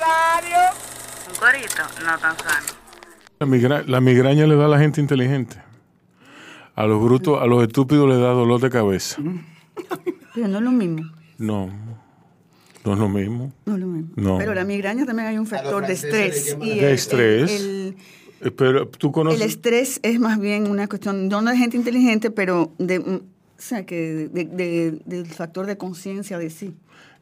[0.00, 0.58] radio.
[1.28, 2.66] Un corito no tan sano.
[3.38, 5.56] La, migra- la migraña le da a la gente inteligente.
[6.74, 9.16] A los brutos, a los estúpidos le da dolor de cabeza.
[10.34, 11.02] Pero no es lo mismo.
[11.38, 11.70] No,
[12.84, 13.52] no es lo mismo.
[13.64, 14.10] No es lo mismo.
[14.16, 14.38] No.
[14.38, 16.56] Pero la migraña también hay un factor de estrés.
[16.60, 17.50] y De el- estrés.
[17.60, 17.96] El,
[18.56, 19.40] Pero tú conoces.
[19.40, 23.20] el estrés es más bien una cuestión, no de gente inteligente, pero de, o
[23.56, 26.74] sea, que de- de- del factor de conciencia de sí.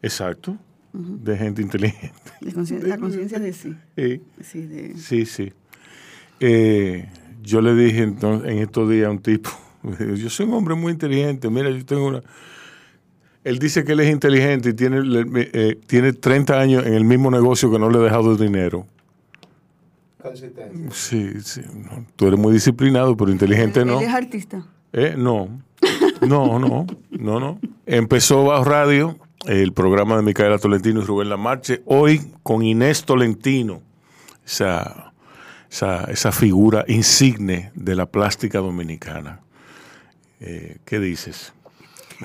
[0.03, 0.57] Exacto.
[0.97, 2.13] De gente inteligente.
[2.41, 3.75] de la conciencia de sí.
[3.97, 5.27] Sí, Sí, de- sí.
[5.27, 5.53] sí.
[6.41, 7.09] Eh,
[7.43, 9.51] yo le dije entonces, en estos días a un tipo,
[10.17, 12.23] yo soy un hombre muy inteligente, mira, yo tengo una...
[13.43, 17.05] Él dice que él es inteligente y tiene, le- eh, tiene 30 años en el
[17.05, 18.87] mismo negocio que no le ha dejado dinero.
[20.23, 20.91] Consistencia.
[20.93, 21.61] Sí, sí.
[21.75, 23.99] no, Tú eres muy disciplinado, pero inteligente no.
[24.01, 24.65] Él es artista.
[24.93, 25.49] Eh, no,
[26.23, 27.59] no, no, no, no.
[27.85, 33.83] Empezó Bajo Radio, el programa de Micaela Tolentino y Rubén Lamarche, hoy con Inés Tolentino,
[34.45, 35.13] esa,
[35.71, 39.41] esa, esa figura insigne de la plástica dominicana.
[40.41, 41.53] Eh, ¿Qué dices?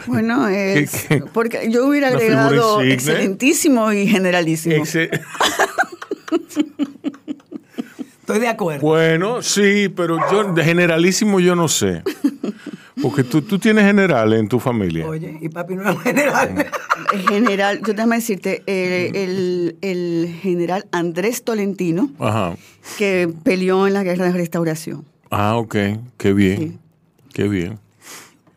[0.08, 1.24] Bueno, es, qué?
[1.34, 4.84] porque yo hubiera agregado excelentísimo y generalísimo.
[4.84, 5.10] Estoy
[8.40, 8.86] de acuerdo.
[8.86, 12.04] bueno, sí, pero yo de generalísimo yo no sé.
[13.02, 15.08] Porque tú, tú tienes generales en tu familia.
[15.08, 16.68] Oye, y papi no es general.
[17.14, 22.56] El general, yo déjame decirte, el, el- el general Andrés Tolentino, Ajá.
[22.98, 25.06] que peleó en la guerra de restauración.
[25.32, 25.76] Ah, ok.
[26.18, 26.58] Qué bien.
[26.60, 26.78] Sí.
[27.34, 27.80] Qué bien.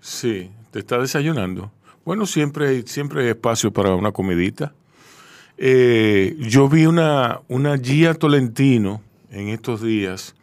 [0.00, 1.70] Sí, te está desayunando.
[2.04, 4.72] Bueno, siempre hay, siempre hay espacio para una comidita.
[5.58, 10.34] Eh, yo vi una, una Gia Tolentino en estos días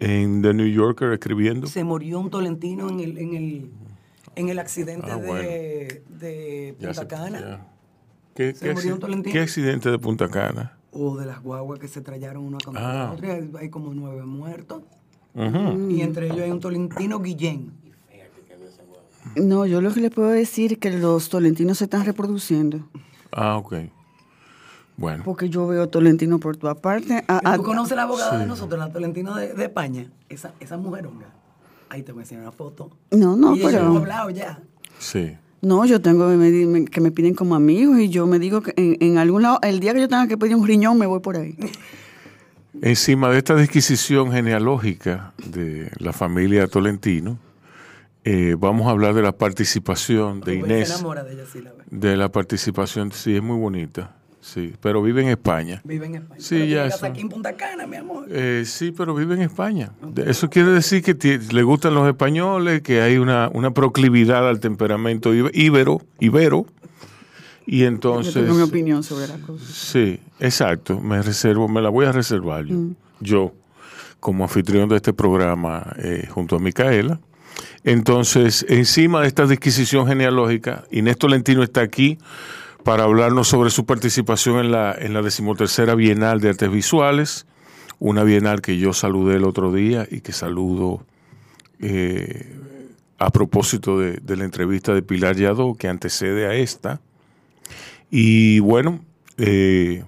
[0.00, 1.66] en The New Yorker escribiendo.
[1.66, 3.70] Se murió un tolentino en el, en el,
[4.36, 5.34] en el accidente Ah, bueno.
[5.48, 7.66] de, de Punta se- Cana.
[8.34, 9.32] ¿Qué, Se qué murió un acci- tolentino.
[9.32, 10.78] qué accidente de Punta Cana?
[10.92, 13.12] O de las guaguas que se trallaron una contra Ah.
[13.12, 13.40] otra.
[13.58, 14.82] Hay- como nueve muertos.
[15.34, 17.72] Y entre ellos hay un tolentino Guillén.
[19.36, 22.88] No, yo lo que le puedo decir es que los tolentinos se están reproduciendo.
[23.30, 23.74] Ah, ok.
[24.98, 27.24] Bueno, Porque yo veo tolentino por toda parte.
[27.28, 30.10] A- a- ¿Tú conoces la abogada de nosotros, la Tolentino de, de España?
[30.28, 31.26] Esa, esa mujeronga.
[31.88, 32.90] Ahí te voy a enseñar una foto.
[33.12, 34.60] No, no, y pero- hemos hablado ya.
[34.98, 35.36] sí.
[35.60, 38.38] No, yo tengo que me, di- me- que me piden como amigos y yo me
[38.38, 40.96] digo que en, en algún lado, el día que yo tenga que pedir un riñón,
[40.98, 41.56] me voy por ahí.
[42.80, 47.38] Encima de esta disquisición genealógica de la familia Tolentino,
[48.24, 50.88] eh, vamos a hablar de la participación de Inés.
[50.88, 51.82] Se enamora de ella, sí, la ve.
[51.90, 54.14] De la participación, sí, es muy bonita,
[54.52, 55.80] sí, pero vive en España.
[55.84, 56.40] Vive en España.
[56.40, 57.06] Sí, Pero ya eso.
[57.06, 58.26] aquí en Punta Cana, mi amor.
[58.30, 59.92] Eh, sí, pero vive en España.
[60.26, 65.34] Eso quiere decir que le gustan los españoles, que hay una, una proclividad al temperamento
[65.34, 66.66] ibe- ibero, ibero,
[67.66, 68.34] y Yo entonces...
[68.34, 69.64] tengo mi opinión sobre la cosa.
[69.70, 71.00] Sí, exacto.
[71.00, 72.76] Me reservo, me la voy a reservar yo,
[73.20, 73.52] yo
[74.20, 77.20] como anfitrión de este programa eh, junto a Micaela.
[77.84, 82.18] Entonces, encima de esta disquisición genealógica, Inés Tolentino está aquí
[82.84, 87.46] para hablarnos sobre su participación en la, en la decimotercera Bienal de Artes Visuales,
[87.98, 91.04] una bienal que yo saludé el otro día y que saludo
[91.80, 92.54] eh,
[93.18, 97.00] a propósito de, de la entrevista de Pilar Yadó, que antecede a esta.
[98.10, 99.04] Y bueno,
[99.36, 100.04] eh,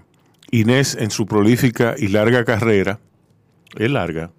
[0.52, 2.98] Inés en su prolífica y larga carrera,
[3.76, 4.30] es larga.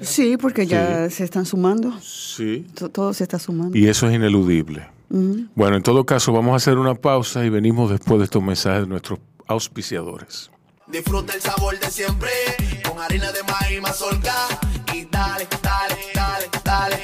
[0.00, 1.92] Sí, porque ya se están sumando.
[2.00, 3.78] sí, To- Todo se está sumando.
[3.78, 4.86] y eso es ineludible.
[5.10, 5.46] Ujú.
[5.54, 8.82] Bueno, en todo caso, vamos a hacer una pausa y venimos después de estos mensajes
[8.82, 10.50] de nuestros auspiciadores.
[10.86, 12.30] Disfruta el sabor de siempre
[12.88, 14.34] con harina de maíz mazorca
[14.94, 16.98] y dale, dale, dale, dale.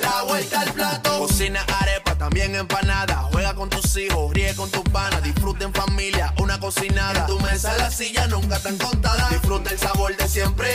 [0.00, 1.18] La vuelta al plato.
[1.18, 3.16] Cocina arepa, también empanada.
[3.32, 5.22] Juega con tus hijos, ríe con tus panas.
[5.22, 7.20] Disfruta en familia, una cocinada.
[7.20, 9.28] En tu mesa la silla nunca tan contada.
[9.30, 10.68] Disfruta el sabor de siempre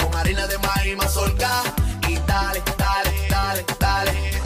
[0.00, 1.62] con harina de maíz mazorca
[2.08, 4.45] y dale, dale, dale, dale.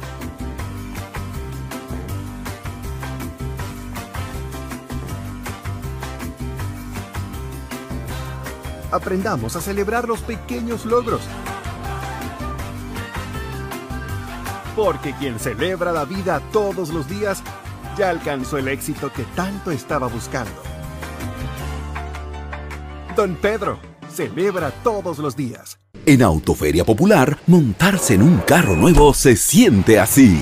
[8.91, 11.21] Aprendamos a celebrar los pequeños logros.
[14.75, 17.41] Porque quien celebra la vida todos los días
[17.97, 20.51] ya alcanzó el éxito que tanto estaba buscando.
[23.15, 23.79] Don Pedro,
[24.09, 25.79] celebra todos los días.
[26.05, 30.41] En Autoferia Popular, montarse en un carro nuevo se siente así.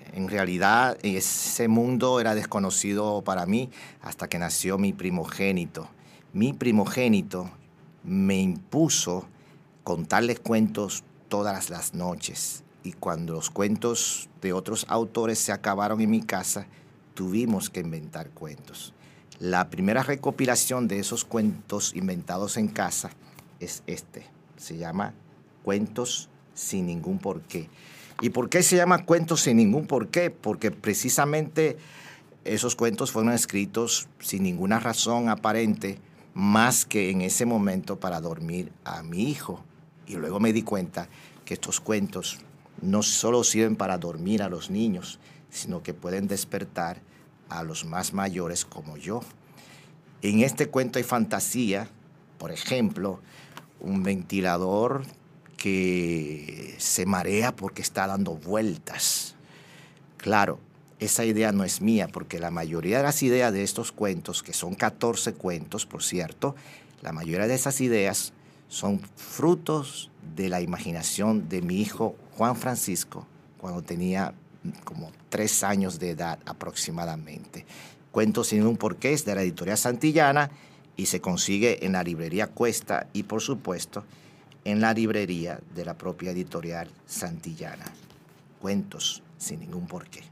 [0.13, 3.69] En realidad ese mundo era desconocido para mí
[4.01, 5.87] hasta que nació mi primogénito.
[6.33, 7.49] Mi primogénito
[8.03, 9.25] me impuso
[9.83, 16.09] contarles cuentos todas las noches y cuando los cuentos de otros autores se acabaron en
[16.09, 16.67] mi casa,
[17.13, 18.93] tuvimos que inventar cuentos.
[19.39, 23.11] La primera recopilación de esos cuentos inventados en casa
[23.59, 24.25] es este.
[24.57, 25.13] Se llama
[25.63, 27.69] Cuentos sin ningún porqué.
[28.21, 30.29] ¿Y por qué se llama cuentos sin ningún porqué?
[30.29, 31.77] Porque precisamente
[32.45, 35.97] esos cuentos fueron escritos sin ninguna razón aparente,
[36.35, 39.63] más que en ese momento para dormir a mi hijo.
[40.05, 41.09] Y luego me di cuenta
[41.45, 42.37] que estos cuentos
[42.81, 45.19] no solo sirven para dormir a los niños,
[45.49, 47.01] sino que pueden despertar
[47.49, 49.21] a los más mayores como yo.
[50.21, 51.89] En este cuento hay fantasía,
[52.37, 53.19] por ejemplo,
[53.79, 55.05] un ventilador
[55.61, 59.35] que se marea porque está dando vueltas.
[60.17, 60.57] Claro,
[60.99, 64.53] esa idea no es mía, porque la mayoría de las ideas de estos cuentos, que
[64.53, 66.55] son 14 cuentos, por cierto,
[67.03, 68.33] la mayoría de esas ideas
[68.69, 73.27] son frutos de la imaginación de mi hijo Juan Francisco
[73.59, 74.33] cuando tenía
[74.83, 77.67] como tres años de edad aproximadamente.
[78.11, 80.49] Cuentos sin un porqué es de la editorial Santillana
[80.97, 84.03] y se consigue en la librería Cuesta y por supuesto
[84.63, 87.85] en la librería de la propia editorial Santillana.
[88.59, 90.23] Cuentos sin ningún porqué.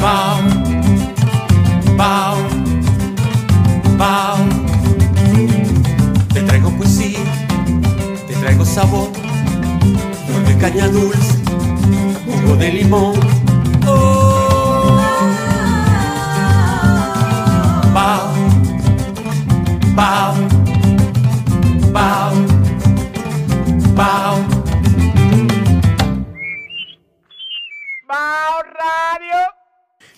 [0.00, 0.40] Pau.
[6.32, 7.20] Te traigo poesía,
[8.26, 9.12] te traigo sabor,
[10.46, 11.38] de caña dulce,
[12.26, 13.41] jugo de limón.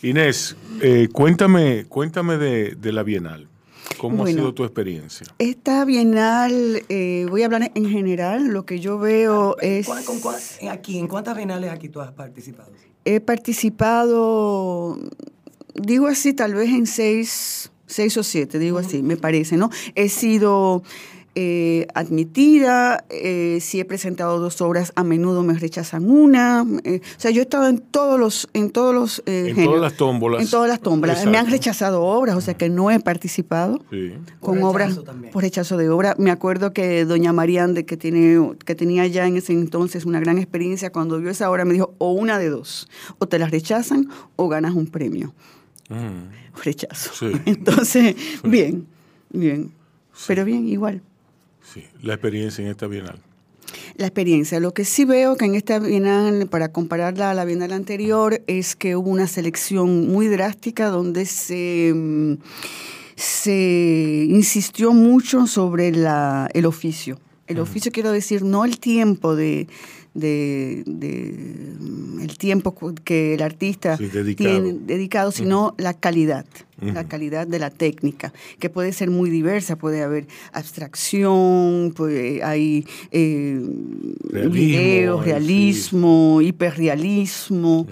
[0.09, 3.49] Inés, eh, cuéntame, cuéntame de, de la Bienal.
[3.99, 4.31] ¿Cómo Bueno.
[4.31, 5.27] ha sido tu experiencia?
[5.39, 9.87] Esta bienal, eh, voy a hablar en general, lo que yo veo es...
[9.87, 12.71] ¿Cuál- con cuál- en aquí, ¿En cuántas bienales aquí tú has participado?
[13.07, 14.99] He participado,
[15.75, 19.71] digo así, tal vez en seis, seis o siete, digo así, me parece, ¿no?
[19.95, 20.83] He sido
[21.35, 26.65] eh, admitida, eh, si he presentado dos obras, a menudo me rechazan una.
[26.85, 29.65] eh, o sea, yo he estado en todos los, en todos los eh, En géneros.
[29.75, 30.43] todas las tómbolas.
[30.43, 31.27] En todas las tómbolas.
[31.27, 34.15] Me han rechazado obras, o sea que no he participado Sí.
[34.41, 35.33] con Por obras también.
[35.33, 36.15] por rechazo de obra.
[36.19, 40.39] Me acuerdo que doña Mariande, que, tiene, que tenía ya en ese entonces una gran
[40.39, 42.89] experiencia, cuando vio esa obra me dijo, o una de dos,
[43.19, 45.35] o te las rechazan o ganas un premio.
[45.89, 47.11] Mm, Rechazo.
[47.13, 47.33] Sí.
[47.47, 48.15] Entonces,
[48.45, 48.87] bien,
[49.31, 49.73] bien.
[50.29, 51.03] Pero bien, igual.
[51.73, 51.85] Sí.
[52.03, 53.21] La experiencia en esta Bienal.
[53.97, 54.61] La experiencia.
[54.61, 58.77] Lo que sí veo que en esta bienal, para compararla a la bienal anterior, es
[58.77, 61.95] que hubo una selección muy drástica donde se,
[63.17, 67.19] se insistió mucho sobre la, el oficio.
[67.47, 69.69] El oficio quiero decir, no el tiempo de,
[70.15, 71.75] de, de-
[72.23, 74.49] el tiempo que el artista Sí, dedicado.
[74.63, 76.47] tiene dedicado, sino la calidad,
[76.81, 82.87] la calidad de la técnica, que puede ser muy diversa, puede haber abstracción, puede- hay
[83.11, 83.61] eh,
[84.31, 87.87] Realismo, videos, hay, realismo, hiperrealismo.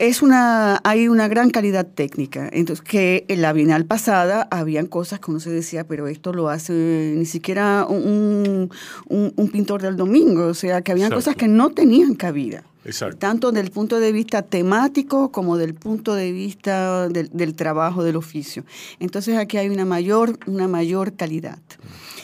[0.00, 2.48] Es una, hay una gran calidad técnica.
[2.52, 6.48] Entonces, que en la Bienal pasada habían cosas que uno se decía, pero esto lo
[6.48, 8.70] hace ni siquiera un,
[9.08, 10.46] un- un pintor del domingo.
[10.46, 11.24] O sea, que habían Exacto.
[11.24, 12.62] cosas que no tenían cabida.
[12.84, 13.18] Exacto.
[13.18, 18.14] Tanto del punto de vista temático como del punto de vista del, del trabajo del
[18.16, 18.64] oficio.
[19.00, 21.58] Entonces aquí hay una mayor, una mayor calidad.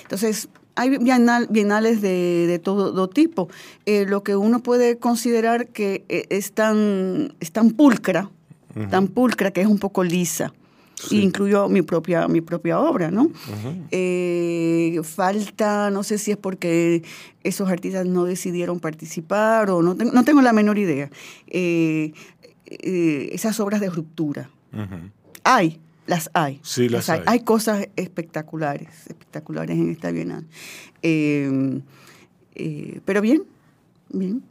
[0.02, 3.48] Entonces, hay bienal- bienales de, de todo, tipo.
[3.86, 8.30] Eh, lo que uno puede considerar que eh, es tan, es tan pulcra,
[8.90, 10.52] tan pulcra que es un poco lisa.
[10.96, 11.20] Sí.
[11.22, 13.30] Incluyo mi propia, mi propia obra, ¿no?
[13.90, 17.02] Eh, falta, no sé si es porque
[17.42, 21.10] esos artistas no decidieron participar o no, tengo- no tengo la menor idea.
[21.48, 22.12] Eh,
[22.66, 24.48] esas obras de ruptura.
[24.72, 25.10] Ujú.
[25.44, 26.60] Hay, las hay.
[26.62, 27.22] Sí, las hay.
[27.26, 30.46] Hay cosas espectaculares, espectaculares en esta Bienal.
[31.02, 31.80] Eh,
[32.54, 33.44] eh, pero bien,
[34.10, 34.42] bien.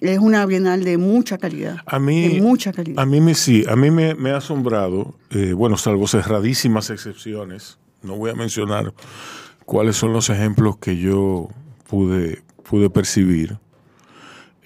[0.00, 1.78] Es una Bienal de mucha calidad.
[1.86, 3.02] A mí, de mucha calidad.
[3.02, 7.78] a mí me sí, a mí me, me ha asombrado, eh, bueno, salvo cerradísimas excepciones,
[8.02, 8.92] no voy a mencionar
[9.64, 11.48] cuáles son los ejemplos que yo
[11.88, 13.58] pude, pude percibir,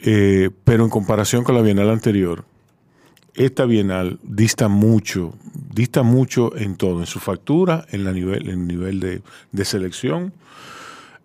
[0.01, 2.45] eh, pero en comparación con la Bienal anterior,
[3.39, 5.35] esta Bienal dista mucho,
[5.73, 10.33] dista mucho en todo, en su factura, en el nivel de, selección.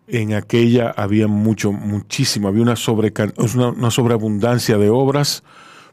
[0.08, 5.44] En aquella había mucho, muchísimo, había una, sobrecan- una, una sobreabundancia de obras,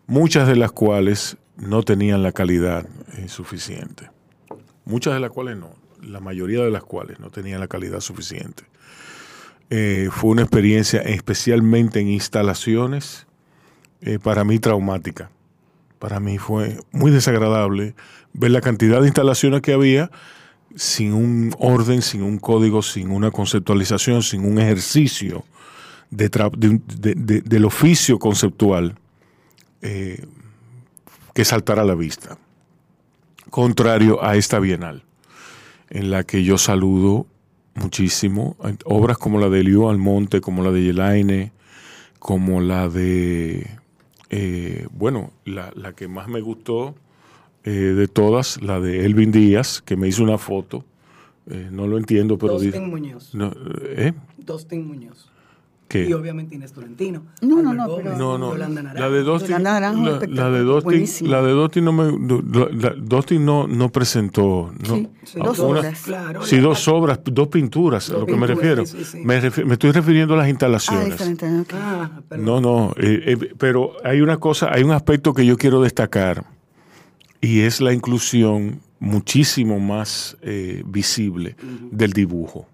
[0.06, 2.86] muchas de las cuales no tenían la calidad
[3.16, 4.10] eh, suficiente.
[4.84, 5.70] Muchas de las cuales no,
[6.02, 8.64] la mayoría de las cuales no tenían la calidad suficiente.
[9.70, 13.26] Eh, fue una experiencia, especialmente en instalaciones,
[14.02, 15.30] eh, para mí traumática.
[16.00, 17.94] Para mí fue muy desagradable
[18.32, 20.10] ver la cantidad de instalaciones que había
[20.74, 25.44] sin un orden, sin un código, sin una conceptualización, sin un ejercicio
[26.10, 28.96] del oficio conceptual
[29.82, 30.24] eh,
[31.34, 32.38] que saltara a la vista.
[33.50, 35.04] Contrario a esta bienal,
[35.90, 37.26] en la que yo saludo
[37.74, 41.52] muchísimo obras como la de Elio Almonte, como la de Yelaine,
[42.18, 43.79] como la de,
[44.30, 46.94] eh, bueno, la, la que más me gustó
[47.64, 50.84] eh, de todas, la de Elvin Díaz, que me hizo una foto.
[51.50, 52.52] Eh, no lo entiendo, pero...
[52.54, 53.34] Dustin dice- Muñoz.
[53.34, 54.12] No, ¿eh?
[54.38, 55.30] Dustin Muñoz.
[55.90, 56.08] ¿Qué?
[56.08, 57.24] Y obviamente Inés Tolentino.
[57.42, 58.52] No, no, no, Gómez, pero- No, no.
[58.52, 59.00] Yolanda Naranjo.
[59.00, 60.28] La de Naranjo, la, la de
[61.28, 62.04] la de Dustin no me,
[62.56, 66.00] la- la- Dustin no, no presentó, no, Sí, sí, dos una- obras.
[66.02, 68.86] Claro, sí, la- dos obras, dos pinturas, a Dos lo que me pinturas, refiero.
[68.86, 69.24] sí, sí, sí.
[69.24, 71.10] Me, refi- me estoy refiriendo a las Ah, instalaciones.
[71.10, 71.60] diferente.
[71.60, 71.74] ok.
[71.74, 72.10] Ah.
[72.38, 76.44] No, no, eh, eh, pero hay una cosa, hay un aspecto que yo quiero destacar
[77.40, 81.56] y es la inclusión muchísimo más eh, visible
[81.90, 82.68] del dibujo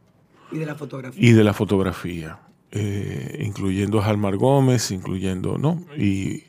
[0.52, 1.26] Y de la fotografía.
[1.28, 2.40] y de la fotografía,
[2.78, 5.84] eh, incluyendo a Jalmar Gómez, incluyendo, ¿no?
[5.96, 6.44] Y,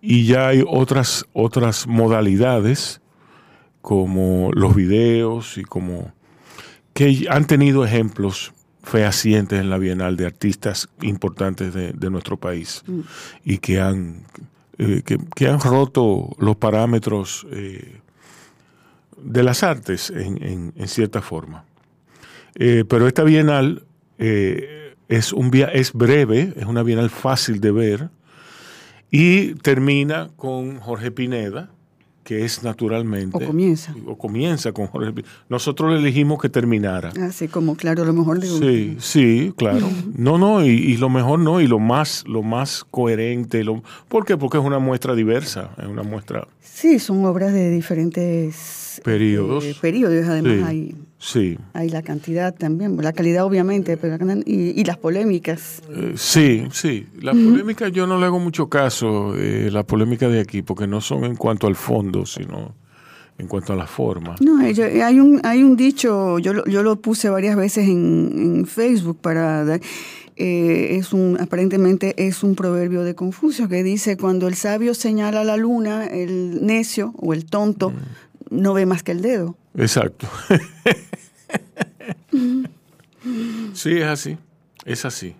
[0.00, 3.00] y ya hay otras, otras modalidades
[3.82, 6.12] como los videos y como
[6.94, 8.52] que han tenido ejemplos
[8.82, 13.00] fehacientes en la Bienal de artistas importantes de, de nuestro país Mm.
[13.44, 14.22] y que han,
[14.78, 18.00] eh, que, que han roto los parámetros eh,
[19.22, 21.64] de las artes en, en- en cierta forma.
[22.54, 23.84] Eh, pero esta bienal
[25.10, 28.08] es, un, via- es breve, es una bienal fácil de ver
[29.10, 31.70] y termina con Jorge Pineda,
[32.22, 33.42] que es naturalmente...
[33.42, 33.92] O comienza.
[34.06, 35.32] O comienza con Jorge Pineda.
[35.48, 37.10] Nosotros le elegimos que terminara.
[37.22, 39.88] Así como, claro, lo mejor de Sí, sí, claro.
[40.16, 43.64] No, no, y, y lo mejor no, y lo más, lo más coherente.
[43.64, 44.36] Lo, ¿Por qué?
[44.36, 49.64] Porque es una muestra diversa, es una muestra Sí, son obras de diferentes periodos.
[49.64, 50.26] eh, periodos.
[50.28, 51.56] Además, Sí, hay, sí.
[51.74, 55.82] hay la cantidad también, la calidad obviamente, pero y, y las polémicas.
[55.90, 57.06] Eh, sí, sí.
[57.20, 61.00] La polémica yo no le hago mucho caso, eh, la polémica de aquí, porque no
[61.00, 62.74] son en cuanto al fondo, sino
[63.38, 64.34] en cuanto a la forma.
[64.40, 67.88] No, eh, yo- hay un hay un dicho, yo lo, yo lo puse varias veces
[67.88, 69.80] en, en Facebook para dar-
[70.36, 75.44] eh, es un aparentemente es un proverbio de Confucio que dice cuando el sabio señala
[75.44, 77.92] la luna, el necio o el tonto
[78.50, 79.56] no ve más que el dedo.
[79.76, 80.26] Exacto.
[83.72, 84.38] sí, es así,
[84.84, 85.34] es así.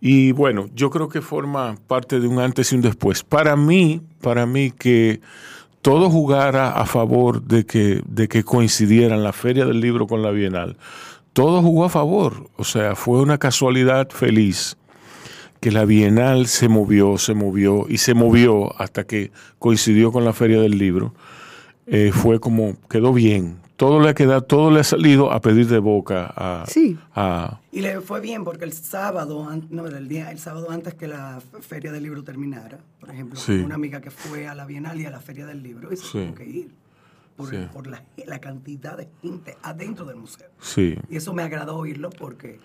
[0.00, 3.22] Y bueno, yo creo que forma parte de un antes y un después.
[3.22, 5.20] Para mí, para mí que
[5.82, 10.30] todo jugara a favor de que, de que coincidieran la Feria del Libro con la
[10.30, 10.76] Bienal,
[11.32, 12.50] todo jugó a favor.
[12.56, 14.76] O sea, fue una casualidad feliz
[15.60, 20.32] que la Bienal se movió, se movió y se movió hasta que coincidió con la
[20.32, 21.14] Feria del Libro.
[21.86, 23.58] Eh, fue como, quedó bien.
[23.76, 26.98] Todo le ha quedado, todo le ha salido a pedir de boca a, Sí.
[27.14, 31.06] a- Y le fue bien porque el sábado, no, el día, el sábado antes que
[31.06, 33.52] la feria del libro terminara, por ejemplo, Sí.
[33.52, 36.04] una amiga que fue a la Bienal y a la feria del libro y se
[36.06, 36.12] Sí.
[36.24, 36.70] tuvo que ir
[37.36, 37.56] por, Sí.
[37.70, 40.48] por la, la cantidad de gente adentro del museo.
[40.58, 40.96] Sí.
[41.10, 42.58] Y eso me agradó oírlo porque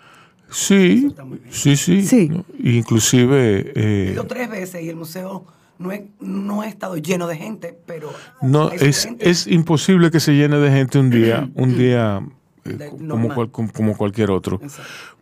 [0.50, 1.10] Sí,
[1.50, 2.28] sí, sí.
[2.30, 2.44] ¿no?
[2.58, 5.44] Inclusive, he eh, ido tres veces y el museo
[5.78, 9.28] no, he- no ha estado lleno de gente, pero no es, gente.
[9.30, 12.20] es imposible que se llene de gente un día, un día
[12.64, 14.60] eh, como, cual- como- cualquier otro.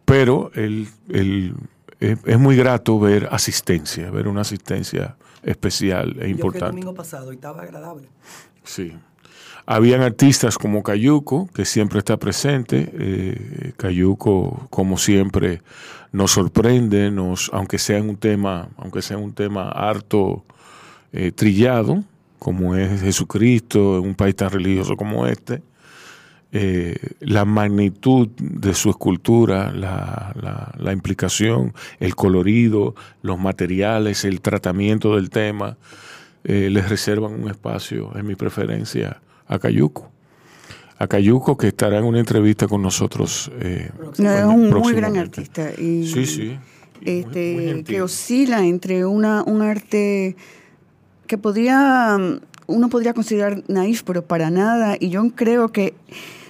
[0.05, 1.55] Pero el, el-
[2.01, 6.67] es, es muy grato ver asistencia, ver una asistencia especial e Yo fui el importante.
[6.69, 8.09] domingo pasado y estaba agradable.
[8.65, 8.93] Sí.
[9.67, 12.91] Habían artistas como Cayuco, que siempre está presente.
[12.99, 15.63] Eh, Cayuco, como siempre,
[16.13, 20.45] nos sorprende, nos, aunque sea un tema, aunque sea un tema harto
[21.13, 22.03] eh, trillado,
[22.39, 25.63] como es Jesucristo, en un país tan religioso como este.
[26.53, 30.35] eh, la magnitud de su escultura, la,
[30.79, 35.77] la- implicación, el colorido, los materiales, el tratamiento del tema,
[36.43, 40.09] les reservan un espacio, en mi preferencia, a Cayuco.
[40.99, 43.51] A Cayuco, que estará en una entrevista con nosotros.
[43.61, 45.71] eh, No, es un muy gran artista.
[45.77, 46.59] Y, Sí, sí.
[47.05, 50.37] este, que oscila entre una, un arte
[51.27, 52.19] que podría,
[52.67, 54.97] uno podría considerar naif, pero para nada.
[55.01, 55.95] Y yo creo que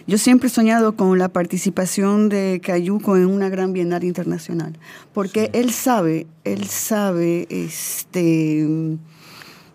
[0.06, 4.76] yo siempre he soñado con la participación de Cayuco en una gran bienal internacional,
[5.14, 8.66] porque él sabe, él sabe, este,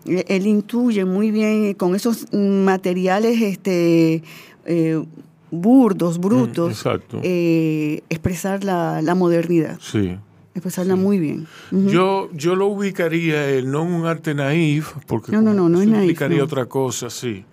[0.06, 4.22] él intuye muy bien con esos materiales, este,
[4.64, 5.04] eh,
[5.50, 7.20] burdos, brutos, exacto.
[7.22, 10.16] eh, expresar la, la modernidad, Sí.
[10.54, 11.46] expresarla muy bien.
[11.70, 15.80] Yo, yo lo ubicaría eh, no en un arte naif, porque No, no, no, no
[15.80, 16.44] es naif, implicaría no.
[16.44, 17.44] otra cosa, sí.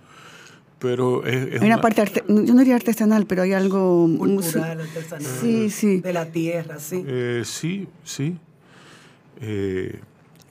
[0.79, 4.09] Pero es, es Hay una una- parte, arte- yo no diría artesanal, pero hay algo...
[4.17, 6.01] Cultural, artesanal, Sí, sí.
[6.01, 7.03] de la tierra, sí.
[7.07, 8.35] Eh, sí, sí.
[9.39, 9.99] Eh,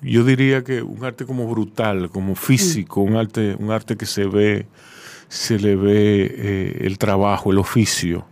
[0.03, 4.25] yo diría que un arte como brutal, como físico, un arte, un arte que se
[4.27, 4.67] ve,
[5.29, 8.27] se le ve eh, el trabajo, el oficio,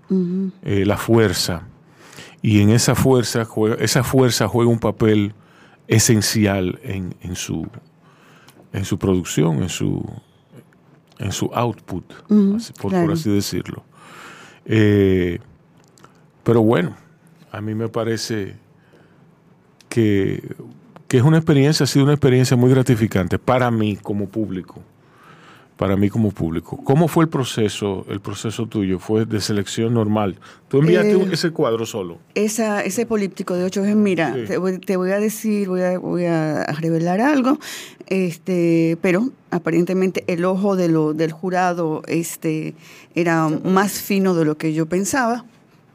[0.63, 1.63] eh, la fuerza.
[2.43, 5.33] Y en esa fuerza, juega, esa fuerza juega un papel
[5.89, 7.67] esencial en, en su,
[8.73, 10.05] en su producción, en su,
[11.19, 12.05] en su output,
[12.57, 13.85] así- por, así decirlo.
[14.65, 15.39] Eh,
[16.43, 16.97] pero bueno,
[17.53, 18.57] a mí me parece
[19.89, 20.43] que,
[21.11, 24.81] que es una experiencia, ha sido una experiencia muy gratificante para mí como público.
[25.77, 26.77] Para mí como público.
[26.85, 29.01] ¿Cómo fue el proceso, el proceso tuyo?
[29.01, 30.39] ¿Fue de selección normal?
[30.69, 32.19] ¿Tú enviaste Eh, ese cuadro solo?
[32.37, 34.45] Esa, ese políptico de ocho mira, Sí.
[34.47, 37.59] te, voy, te voy a decir, voy a, voy a revelar algo,
[38.07, 42.75] este, pero aparentemente el ojo de lo, del jurado este,
[43.17, 45.45] era más fino de lo que yo pensaba.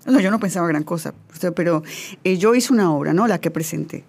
[0.05, 1.13] No, yo no pensaba gran cosa,
[1.55, 1.83] pero
[2.25, 3.27] eh, yo hice una obra, ¿no?
[3.27, 4.03] La que presenté.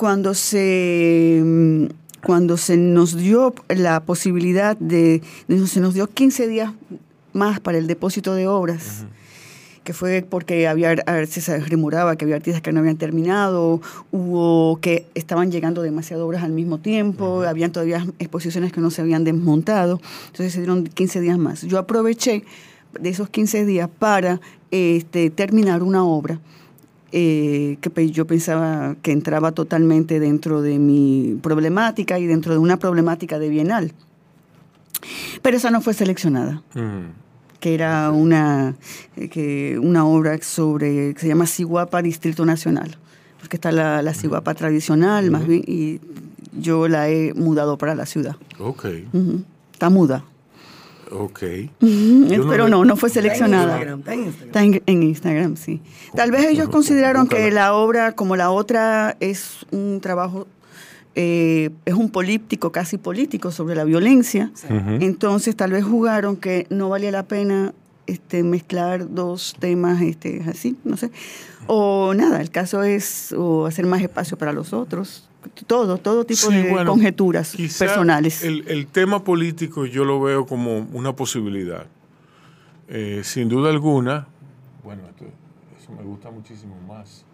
[0.00, 1.84] Cuando se, mm,
[2.24, 5.20] cuando se nos dio la posibilidad de,
[5.66, 6.72] se nos dio 15 días
[7.34, 9.04] más para el depósito de obras,
[9.84, 15.04] que fue porque había se rumoraba que había artistas que no habían terminado, hubo que
[15.14, 20.00] estaban llegando demasiadas obras al mismo tiempo, habían todavía exposiciones que no se habían desmontado,
[20.28, 21.60] entonces se dieron 15 días más.
[21.60, 22.44] Yo aproveché
[22.98, 26.40] de esos 15 días para este, terminar una obra
[27.12, 32.78] eh, que yo pensaba que entraba totalmente dentro de mi problemática y dentro de una
[32.78, 33.92] problemática de Bienal.
[35.42, 36.62] Pero esa no fue seleccionada
[37.60, 38.74] que era una,
[39.16, 42.96] eh, que, una obra sobre, que se llama Siguapa Distrito Nacional,
[43.38, 46.00] porque está la, la Siguapa tradicional, más bien, y
[46.58, 48.36] yo la he mudado para la ciudad.
[48.58, 48.86] Ok.
[49.72, 50.24] Está muda.
[51.10, 51.40] Ok.
[51.78, 53.78] Pero no, no fue Está en seleccionada.
[53.78, 54.46] Instagram, está en Instagram.
[54.46, 55.80] Está en, en Instagram, sí.
[56.14, 60.46] Tal vez ellos consideraron que la obra, como la otra, es un trabajo,
[61.14, 64.52] eh, es un políptico, casi político, sobre la violencia.
[65.00, 67.74] Entonces, tal vez jugaron que no valía la pena
[68.06, 71.10] este, mezclar dos temas este, así, no sé.
[71.66, 75.29] O nada, el caso es o hacer más espacio para los otros.
[75.66, 78.42] Todo, todo tipo Sí, de bueno, conjeturas personales.
[78.44, 81.86] El, el tema político yo lo veo como una posibilidad.
[82.88, 84.26] Eh, sin duda alguna,
[84.82, 85.24] bueno, esto-
[85.80, 87.24] eso me gusta muchísimo más.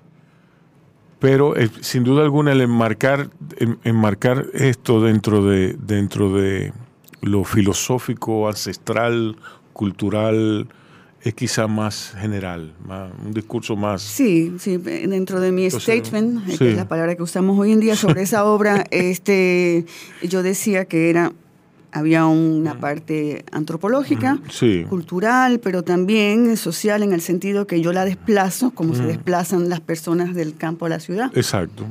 [1.19, 6.73] Pero eh, sin duda alguna el enmarcar, en- enmarcar esto dentro de, dentro de
[7.23, 9.37] lo filosófico, ancestral,
[9.73, 10.69] cultural,
[11.29, 14.03] es quizá más general, más, un discurso más...
[14.03, 16.59] Sí, sí, dentro de mi Entonces, statement, sí.
[16.59, 19.87] que es la palabra que usamos hoy en día sobre esa obra, este,
[20.23, 21.33] yo decía que era
[21.93, 24.85] había una parte antropológica, Sí.
[24.89, 29.07] cultural, pero también social en el sentido que yo la desplazo, como se Mm.
[29.07, 31.31] desplazan las personas del campo a la ciudad.
[31.35, 31.85] Exacto.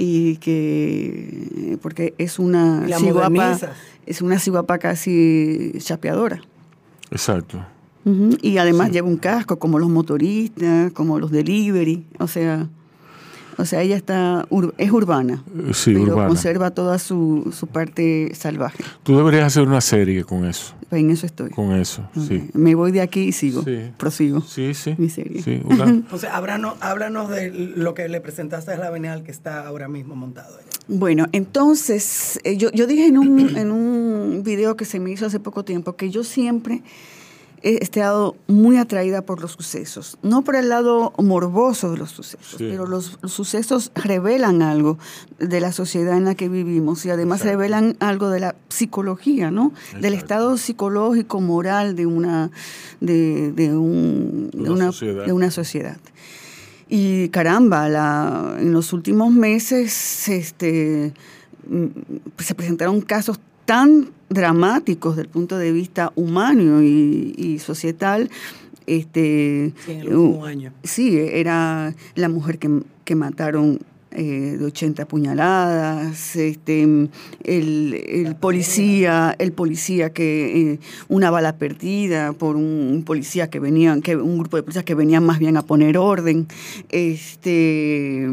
[0.00, 3.58] y que porque es una ciguapa
[4.06, 6.40] es una ciguapa casi chapeadora
[7.10, 7.58] Exacto.
[8.40, 12.66] Y además lleva un casco como los motoristas como los delivery o sea
[13.58, 16.28] o sea ella está ur- es urbana Eh, Sí, pero urbana.
[16.28, 20.74] conserva toda su, su parte salvaje Tú deberías hacer una serie con eso.
[20.90, 22.48] en eso estoy Con eso, sí.
[22.54, 23.90] me voy de aquí y sigo Sí.
[23.98, 24.94] prosigo Sí, sí.
[24.96, 29.22] mi serie Sí, una- Entonces, háblanos, háblanos de lo que le presentaste a la Avenal
[29.24, 30.66] que está ahora mismo montado allá.
[30.86, 35.26] Bueno, entonces, eh, yo, yo dije en un, en un video que se me hizo
[35.26, 36.82] hace poco tiempo que yo siempre
[37.62, 42.54] he estado muy atraída por los sucesos, no por el lado morboso de los sucesos,
[42.58, 42.66] Sí.
[42.70, 44.98] pero los, los sucesos revelan algo
[45.38, 49.72] de la sociedad en la que vivimos y además revelan algo de la psicología, ¿no?
[50.00, 52.50] Del estado psicológico, moral de una,
[53.00, 55.26] de, de un- de Una una, sociedad.
[55.26, 55.96] de una sociedad.
[56.88, 61.12] Y caramba, la, en los últimos meses este,
[61.68, 61.86] mm,
[62.38, 68.30] se presentaron casos tan dramáticos desde el punto de vista humano y, y societal.
[68.86, 70.72] Este, Sí, en el último año.
[70.84, 77.10] Sí, era la mujer que, que mataron eh, de 80 puñaladas, este, el,
[77.44, 84.00] el policía, el policía que eh, una bala perdida por un, un policía que venían,
[84.02, 86.46] que un grupo de policías que venían más bien a poner orden,
[87.42, 88.28] este,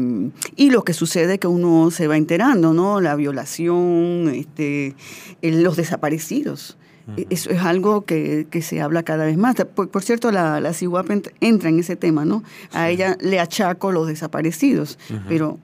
[0.56, 3.00] y lo que sucede que uno se va enterando, ¿no?
[3.00, 4.94] La violación, este,
[5.42, 6.76] los desaparecidos.
[7.16, 9.54] E- Eso es algo que, que se habla cada vez más.
[9.76, 12.42] Por, por cierto, la, la CIUAP ent- entra en ese tema, ¿no?
[12.72, 15.58] A ella le achaco los desaparecidos, pero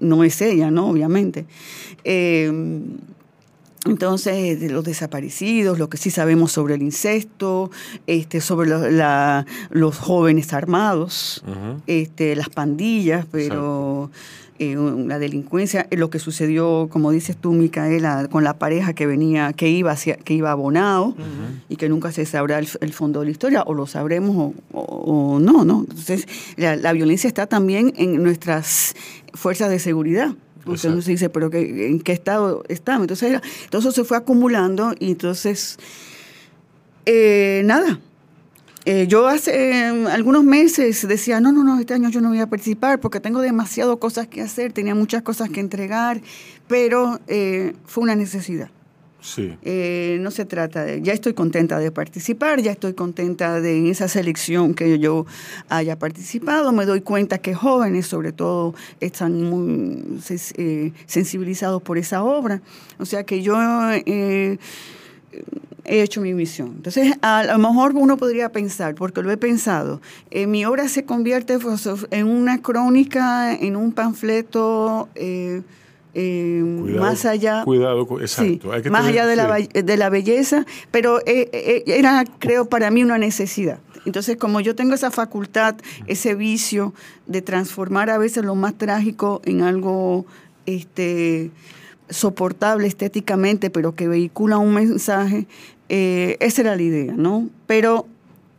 [0.00, 0.88] no es ella, ¿no?
[0.90, 1.46] Obviamente.
[2.04, 2.50] Eh,
[3.86, 7.70] entonces, de los desaparecidos, lo que sí sabemos sobre el incesto,
[8.06, 11.42] este, sobre lo- la- los jóvenes armados,
[11.86, 14.10] este, las pandillas, pero
[14.60, 19.06] eh, la delincuencia, eh, lo que sucedió, como dices tú, Micaela, con la pareja que
[19.06, 21.16] venía, que iba hacia, que iba a Bonao
[21.68, 24.36] y que nunca se sabrá el, el fondo de la historia, o lo sabremos
[24.72, 25.80] o, o- o no, ¿no?
[25.88, 28.94] Entonces, la, la violencia está también en nuestras
[29.34, 30.34] fuerzas de seguridad.
[30.58, 33.04] Entonces uno se dice, pero que, ¿en qué estado estamos?
[33.04, 35.78] Entonces, era- entonces se fue acumulando y entonces,
[37.06, 37.98] eh, nada.
[38.86, 42.40] Eh, yo hace eh, algunos meses decía, no, no, no, este año yo no voy
[42.40, 46.20] a participar porque tengo demasiado cosas que hacer, tenía muchas cosas que entregar,
[46.66, 48.70] pero eh, fue una necesidad.
[49.20, 49.54] Sí.
[49.60, 54.08] Eh, no se trata de, ya estoy contenta de participar, ya estoy contenta de esa
[54.08, 55.26] selección que yo
[55.68, 60.20] haya participado, me doy cuenta que jóvenes sobre todo están muy
[60.56, 62.62] eh, sensibilizados por esa obra,
[62.98, 63.58] o sea que yo
[65.84, 66.72] he hecho mi misión.
[66.76, 71.04] Entonces, a lo mejor uno podría pensar, porque lo he pensado, eh, mi obra se
[71.04, 71.58] convierte
[72.10, 75.08] en una crónica, en un panfleto.
[75.14, 75.62] eh,
[76.12, 78.68] eh, Cuidado, más allá Cuidado, exacto.
[78.68, 79.68] Sí, Hay que más tener- allá de, la, sí.
[79.72, 83.78] ba- de la belleza, pero eh, era, creo, para mí una necesidad.
[84.06, 85.76] Entonces, como yo tengo esa facultad,
[86.08, 86.94] ese vicio
[87.28, 90.26] de transformar a veces lo más trágico en algo
[90.66, 91.50] este,
[92.10, 95.46] soportable estéticamente, pero que vehicula un mensaje,
[95.88, 97.48] eh, esa era la idea, ¿no?
[97.66, 98.06] Pero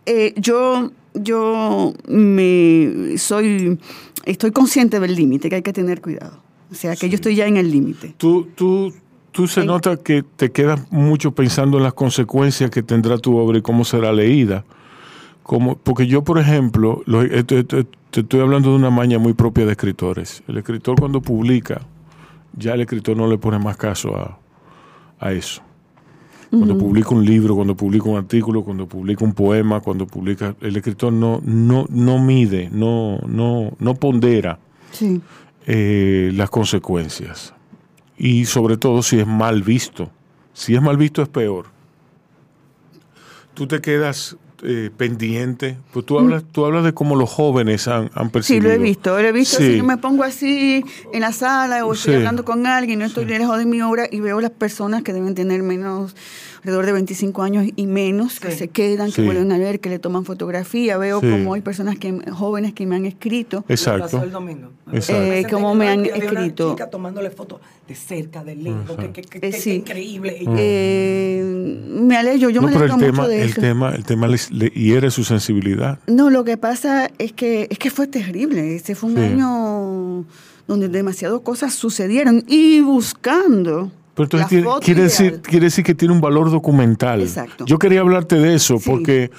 [0.05, 3.77] eh, yo, yo me soy,
[4.25, 6.41] estoy consciente del límite, que hay que tener cuidado.
[6.71, 8.13] O sea, que yo estoy ya en el límite.
[8.17, 8.93] Tú, tú,
[9.31, 13.57] tú se nota que te quedas mucho pensando en las consecuencias que tendrá tu obra
[13.57, 14.63] y cómo será leída.
[15.43, 17.85] Como, porque yo, por ejemplo, lo- eh, te
[18.21, 20.43] estoy hablando de una maña muy propia de escritores.
[20.47, 21.81] El escritor cuando publica,
[22.53, 24.37] ya el escritor no le pone más caso a,
[25.19, 25.61] a eso.
[26.49, 30.75] Cuando publica un libro, cuando publica un artículo, cuando publica un poema, cuando publica, el
[30.75, 34.59] escritor no, no, no mide, no, no, no pondera
[34.91, 35.21] Sí.
[35.65, 37.53] eh, las consecuencias.
[38.17, 40.11] Y sobre todo si es mal visto.
[40.51, 41.67] Si es mal visto es peor.
[43.53, 45.77] Tú te quedas eh, pendiente.
[45.93, 48.67] Pues tú hablas, tú hablas de cómo los jóvenes han, han Sí, percibido.
[48.67, 49.57] lo he visto, lo he visto.
[49.57, 49.65] Sí.
[49.71, 52.17] Si yo me pongo así en la sala o estoy Sí.
[52.17, 55.35] hablando con alguien, no estoy lejos de mi obra y veo las personas que deben
[55.35, 56.15] tener menos
[56.61, 59.25] alrededor de 25 años y menos que se quedan, que Sí.
[59.25, 60.97] vuelven a ver, que le toman fotografía.
[60.97, 61.29] Veo Sí.
[61.29, 63.65] como hay personas que jóvenes que me han escrito.
[63.67, 64.03] Exacto.
[64.03, 64.69] pasó el domingo.
[64.93, 65.23] Exacto.
[65.23, 66.71] Eh, como me han había una escrito.
[66.71, 69.69] chica tomándole fotos de cerca, de lejos, que, que- que- Eh, que- sí.
[69.71, 70.37] que increíble.
[70.57, 71.43] Eh,
[71.89, 73.61] me alegro, yo no, me pero alegro el mucho tema, de el eso.
[73.61, 75.99] tema, el tema les- le hiere su sensibilidad.
[76.07, 78.75] No, lo que pasa es que es que fue terrible.
[78.75, 79.21] Ese fue un Sí.
[79.23, 80.25] año
[80.67, 83.91] donde demasiadas cosas sucedieron y buscando.
[84.13, 87.21] Pero entonces tiene- quiere, decir, quiere decir que tiene un valor documental.
[87.21, 87.65] Exacto.
[87.65, 89.31] Yo quería hablarte de eso porque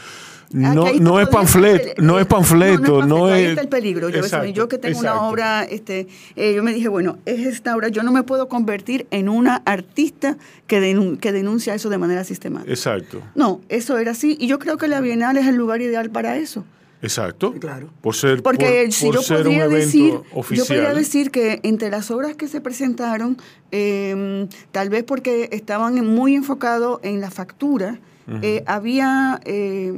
[0.50, 3.48] no, Aquí ahí no te es panfleto, no es panfleto, no Ahí es...
[3.50, 4.08] está el peligro.
[4.10, 5.18] Yo, Exacto, yo que tengo exacto.
[5.20, 8.48] una obra, este, eh, yo me dije, bueno, es esta obra, yo no me puedo
[8.48, 12.70] convertir en una artista que, denun- que denuncia eso de manera sistemática.
[12.70, 14.36] Exacto, No, eso era así.
[14.38, 16.64] Y yo creo que la Bienal es el lugar ideal para eso.
[17.02, 17.52] Exacto.
[17.54, 17.90] Claro.
[18.00, 20.14] Por ser, Porque por, si por yo ser un podría evento decir,
[20.56, 23.36] yo podría decir que entre las obras que se presentaron,
[23.70, 27.98] eh, tal vez porque estaban muy enfocados en la factura,
[28.40, 29.92] eh, había eh,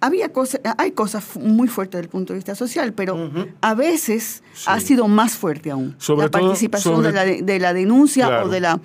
[0.00, 4.42] había cosas, hay cosas muy fuertes desde el punto de vista social, pero a veces
[4.66, 7.74] ha sido más fuerte aún Sobre la todo- participación sobre- de, la, de- de la
[7.74, 8.46] denuncia Claro.
[8.46, 8.80] o de la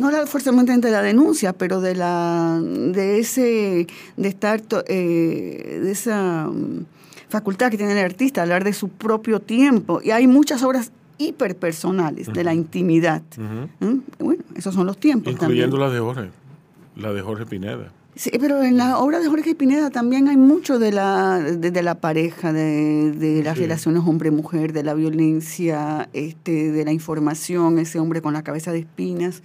[0.00, 3.86] no la forzosamente de la denuncia, pero de la de ese
[4.16, 6.84] de estar to- eh, de esa mm,
[7.28, 10.00] facultad que tiene el artista, hablar de su propio tiempo.
[10.02, 13.22] Y hay muchas obras hiperpersonales de la intimidad.
[13.80, 13.98] ¿Mm?
[14.18, 15.88] Bueno, esos son los tiempos Incluyendo también.
[15.88, 16.30] la de Jorge,
[16.96, 17.92] la de Jorge Pineda.
[18.16, 21.82] Sí, pero en la obra de Jorge Pineda también hay mucho de la, de, de
[21.82, 23.62] la pareja, de, de las Sí.
[23.62, 28.80] relaciones hombre-mujer, de la violencia, este, de la información, ese hombre con la cabeza de
[28.80, 29.42] espinas,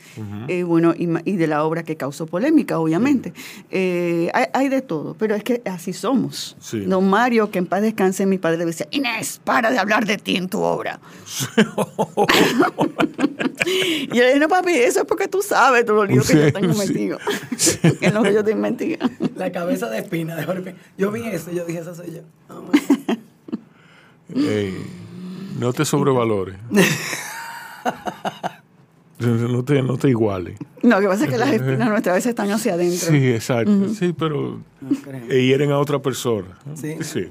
[0.48, 3.34] eh, bueno, y, y de la obra que causó polémica, obviamente.
[3.72, 6.58] Eh, hay, hay de todo, pero es que así somos.
[6.60, 6.82] Sí.
[6.82, 10.18] Don Mario, que en paz descanse, mi padre le decía, Inés, para de hablar de
[10.18, 11.00] ti en tu obra.
[13.66, 16.34] y yo le dije, no papi, eso es porque tú sabes todo lo lío que
[16.34, 17.18] yo tengo metido.
[18.02, 19.10] en lo que yo te mentira.
[19.36, 20.78] La cabeza de espina de Jorge Pina.
[20.98, 22.22] Yo vi eso y yo dije, esa soy yo.
[24.36, 24.76] Ey,
[25.60, 26.56] no te sobrevalores.
[29.20, 30.58] no, te, no te iguales.
[30.82, 33.10] No, lo que pasa es que las espinas nuestras veces están hacia adentro.
[33.10, 33.90] Sí, exacto.
[33.90, 34.98] Sí, pero No
[35.30, 36.58] e hieren a otra persona.
[36.76, 36.98] Sí.
[37.02, 37.28] sí.